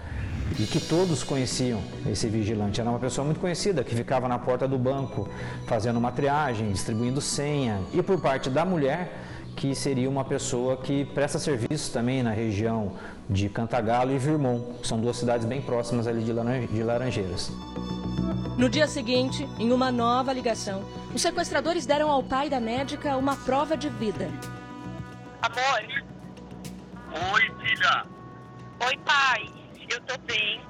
e 0.58 0.64
que 0.64 0.80
todos 0.80 1.24
conheciam 1.24 1.82
esse 2.06 2.28
vigilante. 2.28 2.80
Era 2.80 2.88
uma 2.88 2.98
pessoa 2.98 3.24
muito 3.24 3.40
conhecida 3.40 3.82
que 3.82 3.94
ficava 3.94 4.28
na 4.28 4.38
porta 4.38 4.68
do 4.68 4.78
banco 4.78 5.28
fazendo 5.66 5.96
uma 5.96 6.12
triagem, 6.12 6.70
distribuindo 6.70 7.20
senha. 7.20 7.80
E 7.92 8.02
por 8.02 8.20
parte 8.20 8.48
da 8.48 8.64
mulher, 8.64 9.12
que 9.56 9.74
seria 9.74 10.08
uma 10.08 10.24
pessoa 10.24 10.76
que 10.76 11.04
presta 11.06 11.38
serviço 11.38 11.92
também 11.92 12.22
na 12.22 12.30
região 12.30 12.92
de 13.28 13.48
Cantagalo 13.48 14.12
e 14.12 14.18
Virmont, 14.18 14.64
são 14.87 15.00
duas 15.00 15.16
cidades 15.16 15.44
bem 15.44 15.61
próximas 15.61 16.06
ali 16.06 16.22
de 16.22 16.82
Laranjeiras. 16.82 17.50
No 18.56 18.68
dia 18.68 18.87
seguinte, 18.88 19.48
em 19.58 19.72
uma 19.72 19.92
nova 19.92 20.32
ligação, 20.32 20.82
os 21.14 21.22
sequestradores 21.22 21.87
deram 21.87 22.11
ao 22.11 22.22
pai 22.22 22.48
da 22.48 22.61
médica 22.61 23.16
uma 23.16 23.37
prova 23.37 23.76
de 23.76 23.88
vida. 23.88 24.28
Amor. 25.42 26.04
Oi, 27.32 27.42
filha. 27.61 28.04
Oi, 28.84 28.96
pai. 29.04 29.58
Eu 29.88 30.01
tô 30.03 30.18
bem. 30.27 30.61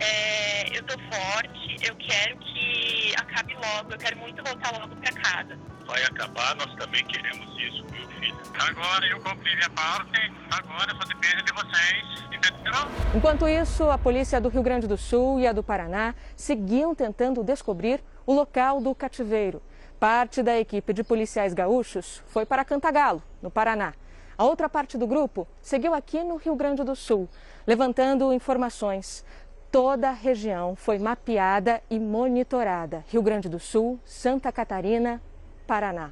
É, 0.00 0.76
eu 0.76 0.82
tô 0.84 0.94
forte. 0.98 1.76
Eu 1.86 1.96
quero 1.96 2.36
que 2.38 3.14
acabe 3.16 3.54
logo. 3.54 3.92
Eu 3.92 3.98
quero 3.98 4.18
muito 4.18 4.42
voltar 4.42 4.72
logo 4.78 4.94
pra 4.96 5.12
casa. 5.12 5.58
Vai 5.86 6.02
acabar, 6.04 6.54
nós 6.56 6.72
também 6.76 7.04
queremos 7.06 7.48
isso, 7.58 7.84
meu 7.90 8.08
filho. 8.08 8.36
Agora 8.58 9.06
eu 9.06 9.20
cumpri 9.20 9.56
minha 9.56 9.70
parte. 9.70 10.32
Agora 10.50 10.94
só 10.94 11.04
depende 11.08 11.42
de 11.42 11.52
vocês. 11.52 12.24
Entendeu? 12.26 12.72
Enquanto 13.14 13.48
isso, 13.48 13.90
a 13.90 13.98
polícia 13.98 14.40
do 14.40 14.48
Rio 14.48 14.62
Grande 14.62 14.86
do 14.86 14.96
Sul 14.96 15.40
e 15.40 15.46
a 15.46 15.52
do 15.52 15.62
Paraná 15.62 16.14
seguiam 16.36 16.94
tentando 16.94 17.42
descobrir 17.42 18.00
o 18.24 18.32
local 18.32 18.80
do 18.80 18.94
cativeiro. 18.94 19.62
Parte 19.98 20.42
da 20.42 20.58
equipe 20.58 20.92
de 20.92 21.02
policiais 21.02 21.52
gaúchos 21.52 22.22
foi 22.28 22.46
para 22.46 22.64
Cantagalo, 22.64 23.22
no 23.42 23.50
Paraná. 23.50 23.92
A 24.38 24.44
outra 24.44 24.70
parte 24.70 24.96
do 24.96 25.06
grupo 25.06 25.46
seguiu 25.60 25.92
aqui 25.92 26.24
no 26.24 26.36
Rio 26.36 26.54
Grande 26.54 26.82
do 26.82 26.96
Sul, 26.96 27.28
levantando 27.66 28.32
informações. 28.32 29.24
Toda 29.70 30.08
a 30.10 30.12
região 30.12 30.74
foi 30.74 30.98
mapeada 30.98 31.80
e 31.88 31.98
monitorada: 31.98 33.04
Rio 33.08 33.22
Grande 33.22 33.48
do 33.48 33.58
Sul, 33.58 33.98
Santa 34.04 34.50
Catarina, 34.50 35.22
Paraná. 35.66 36.10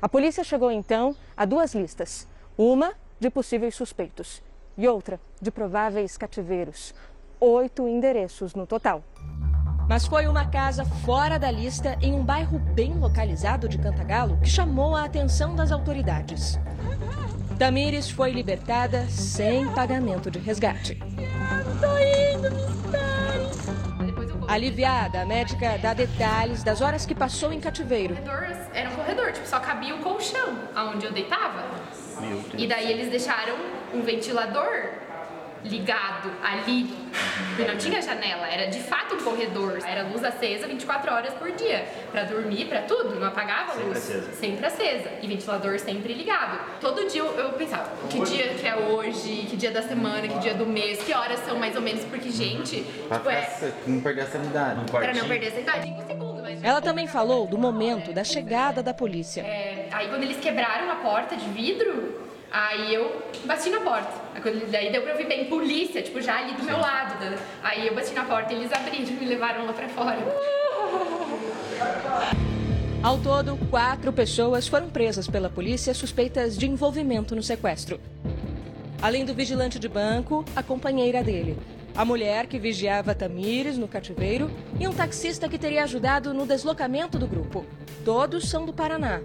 A 0.00 0.08
polícia 0.08 0.44
chegou 0.44 0.70
então 0.70 1.16
a 1.36 1.44
duas 1.44 1.74
listas: 1.74 2.28
uma 2.56 2.92
de 3.18 3.30
possíveis 3.30 3.74
suspeitos 3.74 4.42
e 4.76 4.86
outra 4.86 5.18
de 5.40 5.50
prováveis 5.50 6.16
cativeiros. 6.16 6.94
Oito 7.40 7.86
endereços 7.86 8.54
no 8.54 8.66
total. 8.66 9.02
Mas 9.88 10.06
foi 10.06 10.26
uma 10.26 10.46
casa 10.46 10.84
fora 10.84 11.38
da 11.38 11.50
lista, 11.50 11.96
em 12.02 12.12
um 12.12 12.22
bairro 12.22 12.58
bem 12.58 12.92
localizado 12.98 13.66
de 13.68 13.78
Cantagalo, 13.78 14.36
que 14.38 14.48
chamou 14.48 14.94
a 14.94 15.04
atenção 15.04 15.56
das 15.56 15.72
autoridades. 15.72 16.58
Tamires 17.58 18.08
foi 18.08 18.30
libertada 18.30 19.04
sem 19.08 19.68
pagamento 19.74 20.30
de 20.30 20.38
resgate. 20.38 20.94
Tô 21.80 21.98
indo, 21.98 22.50
me 22.52 24.46
Aliviada, 24.46 25.22
a 25.22 25.26
médica 25.26 25.76
dá 25.76 25.92
detalhes 25.92 26.62
das 26.62 26.80
horas 26.80 27.04
que 27.04 27.16
passou 27.16 27.52
em 27.52 27.58
cativeiro. 27.58 28.16
Era 28.72 28.90
um 28.90 28.94
corredor, 28.94 29.32
tipo, 29.32 29.44
só 29.44 29.58
cabia 29.58 29.92
o 29.96 29.98
colchão 29.98 30.56
aonde 30.72 31.04
eu 31.04 31.12
deitava. 31.12 31.64
E 32.56 32.68
daí 32.68 32.92
eles 32.92 33.10
deixaram 33.10 33.56
um 33.92 34.02
ventilador 34.02 34.92
ligado 35.64 36.30
ali, 36.42 36.88
e 37.58 37.62
não 37.62 37.76
tinha 37.76 38.00
janela, 38.00 38.46
era 38.46 38.70
de 38.70 38.80
fato 38.80 39.14
um 39.14 39.18
corredor, 39.18 39.78
era 39.86 40.02
luz 40.04 40.22
acesa 40.24 40.66
24 40.66 41.12
horas 41.12 41.34
por 41.34 41.50
dia, 41.52 41.86
para 42.12 42.24
dormir, 42.24 42.66
para 42.66 42.82
tudo, 42.82 43.18
não 43.18 43.26
apagava 43.26 43.72
a 43.72 43.74
luz, 43.76 43.98
sempre 43.98 44.16
acesa. 44.20 44.32
sempre 44.34 44.66
acesa, 44.66 45.10
e 45.22 45.26
ventilador 45.26 45.78
sempre 45.78 46.12
ligado. 46.12 46.58
Todo 46.80 47.08
dia 47.08 47.22
eu, 47.22 47.52
pensava, 47.52 47.90
que 48.08 48.20
dia 48.20 48.54
que 48.54 48.66
é 48.66 48.76
hoje, 48.76 49.46
que 49.48 49.56
dia 49.56 49.70
da 49.70 49.82
semana, 49.82 50.26
que 50.28 50.38
dia 50.38 50.54
do 50.54 50.66
mês, 50.66 51.02
que 51.02 51.12
horas 51.12 51.40
são 51.40 51.58
mais 51.58 51.74
ou 51.74 51.82
menos, 51.82 52.04
porque 52.04 52.30
gente, 52.30 52.84
Pra 53.08 53.18
tipo, 53.18 53.30
é, 53.30 53.72
não 53.86 54.00
perder 54.00 54.22
a 54.22 54.26
sanidade. 54.26 54.90
para 54.90 55.14
não 55.14 55.26
perder 55.26 55.46
essa 55.48 55.60
idade, 55.60 55.88
em 55.88 55.94
um 55.94 56.06
segundo, 56.06 56.42
mas... 56.42 56.62
Ela 56.62 56.80
também 56.80 57.06
falou 57.06 57.46
do 57.46 57.58
momento 57.58 58.12
da 58.12 58.24
chegada 58.24 58.82
da 58.82 58.94
polícia. 58.94 59.42
É, 59.42 59.88
aí 59.92 60.08
quando 60.08 60.22
eles 60.22 60.38
quebraram 60.38 60.90
a 60.90 60.96
porta 60.96 61.36
de 61.36 61.48
vidro, 61.50 62.27
aí 62.50 62.94
eu 62.94 63.22
bati 63.44 63.70
na 63.70 63.80
porta. 63.80 64.12
Daí 64.70 64.92
deu 64.92 65.02
pra 65.02 65.12
ouvir 65.12 65.26
bem, 65.26 65.46
polícia, 65.46 66.02
tipo, 66.02 66.20
já 66.20 66.38
ali 66.38 66.54
do 66.54 66.62
meu 66.62 66.78
lado. 66.78 67.18
né? 67.24 67.38
Aí 67.62 67.86
eu 67.86 67.94
bati 67.94 68.12
na 68.14 68.24
porta 68.24 68.52
e 68.52 68.56
eles 68.56 68.72
abriram 68.72 69.08
e 69.08 69.12
me 69.12 69.26
levaram 69.26 69.66
lá 69.66 69.72
pra 69.72 69.88
fora. 69.88 70.18
Ao 73.02 73.16
todo, 73.18 73.56
quatro 73.70 74.12
pessoas 74.12 74.66
foram 74.66 74.88
presas 74.90 75.28
pela 75.28 75.48
polícia 75.48 75.94
suspeitas 75.94 76.56
de 76.56 76.66
envolvimento 76.66 77.34
no 77.36 77.42
sequestro. 77.42 78.00
Além 79.00 79.24
do 79.24 79.32
vigilante 79.34 79.78
de 79.78 79.88
banco, 79.88 80.44
a 80.56 80.62
companheira 80.62 81.22
dele, 81.22 81.56
a 81.94 82.04
mulher 82.04 82.46
que 82.46 82.58
vigiava 82.58 83.14
Tamires 83.14 83.78
no 83.78 83.86
cativeiro 83.86 84.50
e 84.80 84.88
um 84.88 84.92
taxista 84.92 85.48
que 85.48 85.58
teria 85.58 85.84
ajudado 85.84 86.34
no 86.34 86.44
deslocamento 86.44 87.18
do 87.18 87.26
grupo. 87.28 87.64
Todos 88.04 88.48
são 88.48 88.66
do 88.66 88.72
Paraná. 88.72 89.20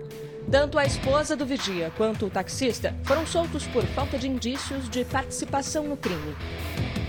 Tanto 0.51 0.77
a 0.77 0.85
esposa 0.85 1.35
do 1.35 1.45
vigia 1.45 1.91
quanto 1.97 2.25
o 2.25 2.29
taxista 2.29 2.95
foram 3.03 3.25
soltos 3.25 3.65
por 3.67 3.83
falta 3.87 4.17
de 4.17 4.27
indícios 4.27 4.89
de 4.89 5.03
participação 5.03 5.85
no 5.85 5.97
crime. 5.97 6.35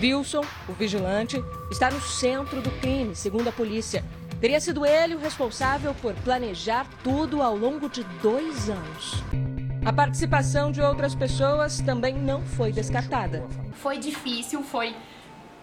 Wilson, 0.01 0.43
o 0.69 0.73
vigilante, 0.73 1.43
está 1.71 1.91
no 1.91 2.01
centro 2.01 2.61
do 2.61 2.71
crime, 2.81 3.15
segundo 3.15 3.49
a 3.49 3.53
polícia. 3.53 4.05
Teria 4.41 4.61
sido 4.61 4.85
ele 4.85 5.15
o 5.15 5.19
responsável 5.19 5.95
por 5.95 6.15
planejar 6.17 6.87
tudo 7.03 7.43
ao 7.43 7.57
longo 7.57 7.89
de 7.89 8.05
dois 8.23 8.69
anos. 8.69 9.23
A 9.85 9.93
participação 9.93 10.73
de 10.73 10.81
outras 10.81 11.15
pessoas 11.15 11.81
também 11.81 12.15
não 12.15 12.43
foi 12.43 12.73
descartada. 12.73 13.47
Foi 13.73 13.99
difícil, 13.99 14.63
foi 14.63 14.95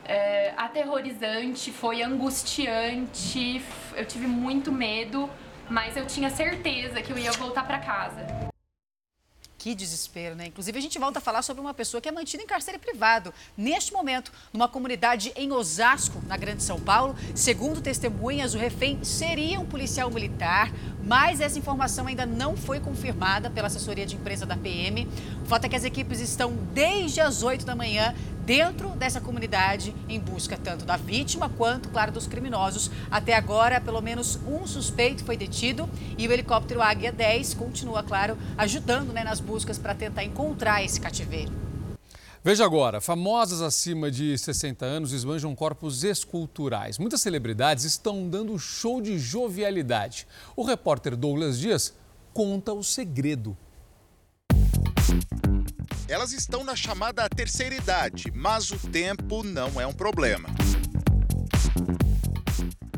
é, 0.05 0.53
aterrorizante, 0.57 1.71
foi 1.71 2.03
angustiante. 2.03 3.61
Eu 3.95 4.05
tive 4.05 4.27
muito 4.27 4.71
medo, 4.71 5.29
mas 5.71 5.95
eu 5.95 6.05
tinha 6.05 6.29
certeza 6.29 7.01
que 7.01 7.11
eu 7.11 7.17
ia 7.17 7.31
voltar 7.31 7.65
pra 7.65 7.79
casa. 7.79 8.51
Que 9.57 9.75
desespero, 9.75 10.35
né? 10.35 10.47
Inclusive, 10.47 10.77
a 10.77 10.81
gente 10.81 10.97
volta 10.97 11.19
a 11.19 11.21
falar 11.21 11.43
sobre 11.43 11.61
uma 11.61 11.73
pessoa 11.73 12.01
que 12.01 12.09
é 12.09 12.11
mantida 12.11 12.41
em 12.41 12.47
cárcere 12.47 12.79
privado. 12.79 13.31
Neste 13.55 13.93
momento, 13.93 14.31
numa 14.51 14.67
comunidade 14.67 15.31
em 15.35 15.51
Osasco, 15.51 16.19
na 16.27 16.35
Grande 16.35 16.63
São 16.63 16.79
Paulo, 16.79 17.15
segundo 17.35 17.79
testemunhas, 17.79 18.55
o 18.55 18.57
refém 18.57 19.03
seria 19.03 19.59
um 19.59 19.65
policial 19.65 20.09
militar, 20.09 20.71
mas 21.05 21.39
essa 21.39 21.59
informação 21.59 22.07
ainda 22.07 22.25
não 22.25 22.57
foi 22.57 22.79
confirmada 22.79 23.51
pela 23.51 23.67
assessoria 23.67 24.05
de 24.05 24.15
imprensa 24.15 24.47
da 24.47 24.57
PM. 24.57 25.07
O 25.43 25.45
fato 25.45 25.65
é 25.65 25.69
que 25.69 25.75
as 25.75 25.83
equipes 25.83 26.19
estão 26.19 26.53
desde 26.73 27.21
as 27.21 27.43
8 27.43 27.63
da 27.63 27.75
manhã 27.75 28.15
dentro 28.45 28.89
dessa 28.89 29.21
comunidade 29.21 29.95
em 30.09 30.19
busca 30.19 30.57
tanto 30.57 30.85
da 30.85 30.97
vítima 30.97 31.49
quanto, 31.49 31.89
claro, 31.89 32.11
dos 32.11 32.27
criminosos. 32.27 32.91
Até 33.09 33.33
agora, 33.33 33.79
pelo 33.79 34.01
menos 34.01 34.39
um 34.47 34.65
suspeito 34.65 35.23
foi 35.23 35.37
detido 35.37 35.89
e 36.17 36.27
o 36.27 36.31
helicóptero 36.31 36.81
Águia 36.81 37.11
10 37.11 37.53
continua, 37.53 38.03
claro, 38.03 38.37
ajudando 38.57 39.13
né, 39.13 39.23
nas 39.23 39.39
buscas 39.39 39.77
para 39.77 39.95
tentar 39.95 40.23
encontrar 40.23 40.83
esse 40.83 40.99
cativeiro. 40.99 41.51
Veja 42.43 42.65
agora, 42.65 42.99
famosas 42.99 43.61
acima 43.61 44.09
de 44.09 44.35
60 44.35 44.83
anos 44.83 45.11
esbanjam 45.11 45.53
corpos 45.53 46.03
esculturais. 46.03 46.97
Muitas 46.97 47.21
celebridades 47.21 47.83
estão 47.83 48.27
dando 48.27 48.57
show 48.57 48.99
de 48.99 49.19
jovialidade. 49.19 50.27
O 50.55 50.63
repórter 50.63 51.15
Douglas 51.15 51.59
Dias 51.59 51.93
conta 52.33 52.73
o 52.73 52.83
segredo. 52.83 53.55
Elas 56.11 56.33
estão 56.33 56.61
na 56.61 56.75
chamada 56.75 57.29
terceira 57.29 57.73
idade, 57.73 58.33
mas 58.35 58.69
o 58.69 58.77
tempo 58.77 59.43
não 59.43 59.79
é 59.79 59.87
um 59.87 59.93
problema. 59.93 60.49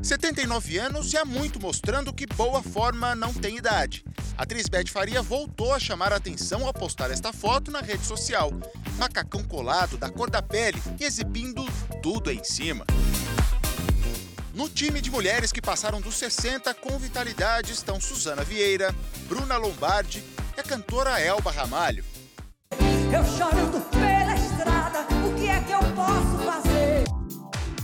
79 0.01 0.79
anos 0.79 1.13
e 1.13 1.17
há 1.17 1.23
muito 1.23 1.59
mostrando 1.59 2.11
que 2.11 2.25
boa 2.25 2.63
forma 2.63 3.13
não 3.13 3.31
tem 3.31 3.55
idade. 3.55 4.03
A 4.35 4.41
atriz 4.41 4.67
Beth 4.67 4.87
Faria 4.87 5.21
voltou 5.21 5.75
a 5.75 5.79
chamar 5.79 6.11
a 6.11 6.15
atenção 6.15 6.65
ao 6.65 6.73
postar 6.73 7.11
esta 7.11 7.31
foto 7.31 7.69
na 7.69 7.81
rede 7.81 8.03
social. 8.03 8.51
Macacão 8.97 9.43
colado 9.43 9.95
da 9.95 10.09
cor 10.09 10.31
da 10.31 10.41
pele 10.41 10.81
exibindo 10.99 11.63
tudo 12.01 12.31
em 12.31 12.43
cima. 12.43 12.83
No 14.55 14.67
time 14.67 14.99
de 14.99 15.11
mulheres 15.11 15.51
que 15.51 15.61
passaram 15.61 16.01
dos 16.01 16.15
60 16.15 16.73
com 16.73 16.97
vitalidade 16.97 17.73
estão 17.73 18.01
Suzana 18.01 18.43
Vieira, 18.43 18.91
Bruna 19.29 19.55
Lombardi 19.55 20.23
e 20.57 20.59
a 20.59 20.63
cantora 20.63 21.21
Elba 21.21 21.51
Ramalho. 21.51 22.12
Eu 23.13 23.23
chorando 23.25 23.79
pela 23.91 24.33
estrada, 24.33 25.01
o 25.23 25.35
que 25.35 25.47
é 25.47 25.61
que 25.61 25.71
eu 25.71 25.81
posso 25.93 26.43
fazer? 26.43 27.03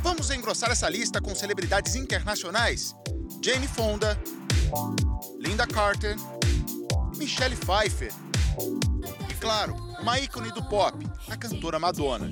Vamos 0.01 0.32
engrossar 0.32 0.72
essa 0.72 0.89
lista 0.89 1.22
com 1.22 1.36
celebridades 1.36 1.93
internacionais? 1.93 2.95
Jane 3.39 3.68
Fonda, 3.68 4.20
Linda 5.38 5.68
Carter, 5.68 6.16
Michelle 7.16 7.56
Pfeiffer. 7.56 8.12
E 9.30 9.34
claro, 9.36 9.76
uma 10.01 10.20
ícone 10.20 10.51
do 10.51 10.68
pop, 10.68 10.97
a 11.30 11.38
cantora 11.38 11.78
Madonna. 11.78 12.28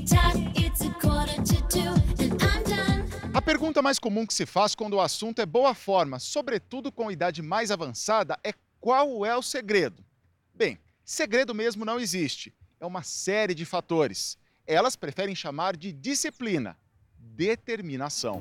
A 3.31 3.41
pergunta 3.43 3.79
mais 3.83 3.99
comum 3.99 4.25
que 4.25 4.33
se 4.33 4.47
faz 4.47 4.73
quando 4.73 4.93
o 4.95 5.01
assunto 5.01 5.39
é 5.39 5.45
boa 5.45 5.75
forma, 5.75 6.17
sobretudo 6.17 6.91
com 6.91 7.11
idade 7.11 7.43
mais 7.43 7.69
avançada, 7.69 8.39
é 8.43 8.53
qual 8.79 9.23
é 9.23 9.37
o 9.37 9.43
segredo? 9.43 10.03
Bem, 10.51 10.79
segredo 11.05 11.53
mesmo 11.53 11.85
não 11.85 11.99
existe. 11.99 12.56
É 12.79 12.85
uma 12.85 13.01
série 13.01 13.55
de 13.55 13.65
fatores. 13.65 14.37
Elas 14.67 14.95
preferem 14.95 15.33
chamar 15.33 15.75
de 15.75 15.91
disciplina, 15.91 16.77
determinação. 17.17 18.39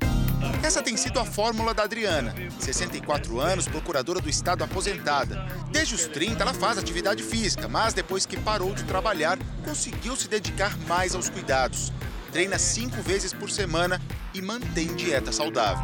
Essa 0.62 0.82
tem 0.82 0.94
sido 0.94 1.18
a 1.18 1.24
fórmula 1.24 1.72
da 1.72 1.84
Adriana, 1.84 2.34
64 2.60 3.40
anos, 3.40 3.66
procuradora 3.66 4.20
do 4.20 4.28
Estado 4.28 4.62
aposentada. 4.62 5.46
Desde 5.72 5.94
os 5.94 6.06
30, 6.06 6.42
ela 6.42 6.52
faz 6.52 6.76
atividade 6.76 7.22
física, 7.22 7.66
mas 7.66 7.94
depois 7.94 8.26
que 8.26 8.38
parou 8.38 8.74
de 8.74 8.84
trabalhar, 8.84 9.38
conseguiu 9.64 10.14
se 10.14 10.28
dedicar 10.28 10.76
mais 10.80 11.14
aos 11.14 11.30
cuidados. 11.30 11.90
Treina 12.30 12.58
cinco 12.58 13.00
vezes 13.00 13.32
por 13.32 13.50
semana 13.50 13.98
e 14.34 14.42
mantém 14.42 14.94
dieta 14.94 15.32
saudável. 15.32 15.82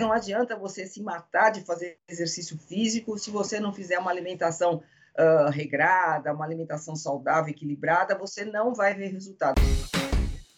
Não 0.00 0.12
adianta 0.12 0.56
você 0.56 0.84
se 0.84 1.00
matar 1.00 1.50
de 1.50 1.60
fazer 1.60 1.98
exercício 2.08 2.58
físico 2.58 3.16
se 3.18 3.30
você 3.30 3.60
não 3.60 3.72
fizer 3.72 3.98
uma 3.98 4.10
alimentação 4.10 4.82
uh, 5.18 5.50
regrada, 5.50 6.32
uma 6.32 6.44
alimentação 6.44 6.94
saudável, 6.94 7.50
equilibrada, 7.50 8.16
você 8.16 8.44
não 8.44 8.74
vai 8.74 8.94
ver 8.94 9.08
resultado. 9.08 9.60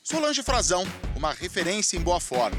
Solange 0.02 0.42
Frazão, 0.42 0.84
uma 1.16 1.32
referência 1.32 1.96
em 1.96 2.00
boa 2.00 2.20
forma. 2.20 2.56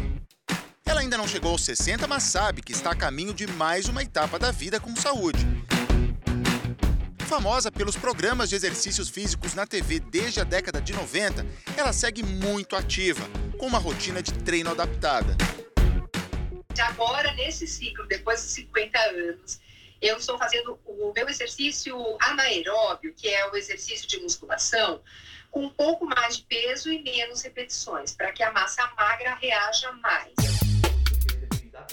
Ela 0.86 1.02
ainda 1.02 1.18
não 1.18 1.28
chegou 1.28 1.52
aos 1.52 1.64
60, 1.66 2.08
mas 2.08 2.24
sabe 2.24 2.62
que 2.62 2.72
está 2.72 2.92
a 2.92 2.96
caminho 2.96 3.34
de 3.34 3.46
mais 3.46 3.88
uma 3.88 4.02
etapa 4.02 4.40
da 4.40 4.52
vida 4.52 4.80
com 4.80 4.96
saúde. 4.96 5.46
Famosa 7.28 7.72
pelos 7.72 7.96
programas 7.96 8.50
de 8.50 8.56
exercícios 8.56 9.08
físicos 9.08 9.54
na 9.54 9.68
TV 9.68 10.00
desde 10.00 10.40
a 10.40 10.44
década 10.44 10.82
de 10.82 10.94
90, 10.94 11.46
ela 11.78 11.94
segue 11.94 12.24
muito 12.24 12.76
ativa, 12.76 13.22
com 13.60 13.68
uma 13.68 13.78
rotina 13.78 14.22
de 14.22 14.34
treino 14.34 14.72
adaptada. 14.72 15.38
Agora, 16.80 17.32
nesse 17.34 17.68
ciclo, 17.68 18.08
depois 18.08 18.42
de 18.42 18.48
50 18.48 19.00
anos, 19.00 19.60
eu 20.02 20.18
estou 20.18 20.38
fazendo 20.38 20.80
o 20.86 21.12
meu 21.14 21.28
exercício 21.28 21.96
anaeróbio, 22.22 23.14
que 23.14 23.28
é 23.28 23.50
o 23.50 23.56
exercício 23.56 24.08
de 24.08 24.20
musculação, 24.20 25.02
com 25.52 25.66
um 25.66 25.70
pouco 25.70 26.06
mais 26.06 26.38
de 26.38 26.44
peso 26.44 26.92
e 26.92 27.02
menos 27.02 27.42
repetições, 27.42 28.14
para 28.14 28.32
que 28.32 28.44
a 28.44 28.52
massa 28.52 28.90
magra 28.98 29.36
reaja 29.36 29.92
mais. 29.94 30.34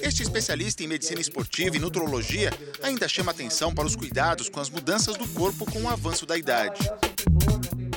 Este 0.01 0.23
especialista 0.23 0.83
em 0.83 0.89
medicina 0.89 1.21
esportiva 1.21 1.77
e 1.77 1.79
nutrologia 1.79 2.51
ainda 2.83 3.09
chama 3.09 3.31
atenção 3.31 3.75
para 3.75 3.87
os 3.87 3.97
cuidados 3.97 4.49
com 4.49 4.61
as 4.61 4.69
mudanças 4.69 5.17
do 5.17 5.27
corpo 5.29 5.65
com 5.71 5.83
o 5.83 5.89
avanço 5.89 6.27
da 6.27 6.37
idade. 6.37 6.81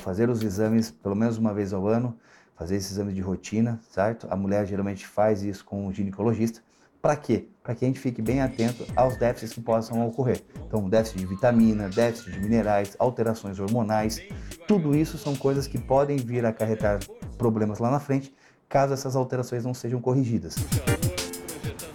Fazer 0.02 0.30
os 0.30 0.42
exames 0.42 0.92
pelo 0.92 1.16
menos 1.16 1.38
uma 1.38 1.54
vez 1.54 1.74
ao 1.74 1.88
ano, 1.88 2.18
fazer 2.56 2.78
esses 2.78 2.92
exames 2.92 3.16
de 3.16 3.22
rotina, 3.22 3.82
certo? 3.92 4.28
A 4.30 4.36
mulher 4.36 4.66
geralmente 4.66 5.06
faz 5.06 5.44
isso 5.44 5.66
com 5.66 5.88
o 5.88 5.94
ginecologista. 5.94 6.64
Para 7.02 7.16
quê? 7.16 7.48
Para 7.64 7.76
que 7.76 7.86
a 7.86 7.88
gente 7.88 8.00
fique 8.00 8.22
bem 8.22 8.42
atento 8.42 8.86
aos 8.94 9.16
déficits 9.16 9.54
que 9.54 9.62
possam 9.62 10.06
ocorrer. 10.06 10.44
Então, 10.68 10.90
déficit 10.90 11.20
de 11.20 11.26
vitamina, 11.26 11.88
déficit 11.88 12.32
de 12.32 12.40
minerais, 12.40 12.96
alterações 13.00 13.58
hormonais, 13.58 14.22
tudo 14.68 14.94
isso 14.96 15.18
são 15.18 15.34
coisas 15.34 15.66
que 15.66 15.80
podem 15.80 16.18
vir 16.18 16.46
a 16.46 16.50
acarretar 16.50 17.00
problemas 17.38 17.80
lá 17.80 17.90
na 17.90 18.02
frente, 18.02 18.34
caso 18.68 18.94
essas 18.94 19.16
alterações 19.16 19.64
não 19.64 19.74
sejam 19.74 20.02
corrigidas. 20.02 20.56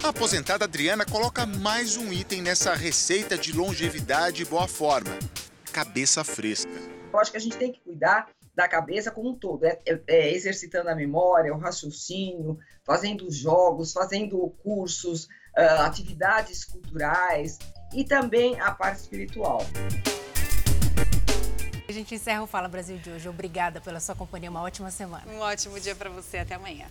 A 0.03 0.09
aposentada 0.09 0.65
Adriana 0.65 1.05
coloca 1.05 1.45
mais 1.45 1.97
um 1.97 2.11
item 2.11 2.41
nessa 2.41 2.73
receita 2.73 3.37
de 3.37 3.53
longevidade 3.53 4.41
e 4.41 4.45
boa 4.45 4.67
forma: 4.67 5.11
cabeça 5.71 6.23
fresca. 6.23 6.71
Eu 7.13 7.19
acho 7.19 7.31
que 7.31 7.37
a 7.37 7.39
gente 7.39 7.57
tem 7.57 7.71
que 7.71 7.79
cuidar 7.79 8.27
da 8.55 8.67
cabeça 8.67 9.11
como 9.11 9.31
um 9.31 9.35
todo, 9.35 9.65
é, 9.65 9.79
é, 9.85 10.01
é, 10.07 10.33
exercitando 10.33 10.89
a 10.89 10.95
memória, 10.95 11.53
o 11.53 11.57
raciocínio, 11.57 12.57
fazendo 12.83 13.29
jogos, 13.31 13.91
fazendo 13.91 14.49
cursos, 14.63 15.25
uh, 15.25 15.81
atividades 15.81 16.63
culturais 16.63 17.59
e 17.93 18.03
também 18.03 18.59
a 18.59 18.71
parte 18.71 19.01
espiritual. 19.01 19.61
A 21.87 21.91
gente 21.91 22.15
encerra 22.15 22.43
o 22.43 22.47
Fala 22.47 22.67
Brasil 22.67 22.97
de 22.97 23.09
hoje. 23.09 23.29
Obrigada 23.29 23.79
pela 23.79 23.99
sua 23.99 24.15
companhia. 24.15 24.49
Uma 24.49 24.61
ótima 24.61 24.89
semana. 24.89 25.23
Um 25.31 25.39
ótimo 25.39 25.79
dia 25.79 25.95
para 25.95 26.09
você. 26.09 26.39
Até 26.39 26.55
amanhã. 26.55 26.87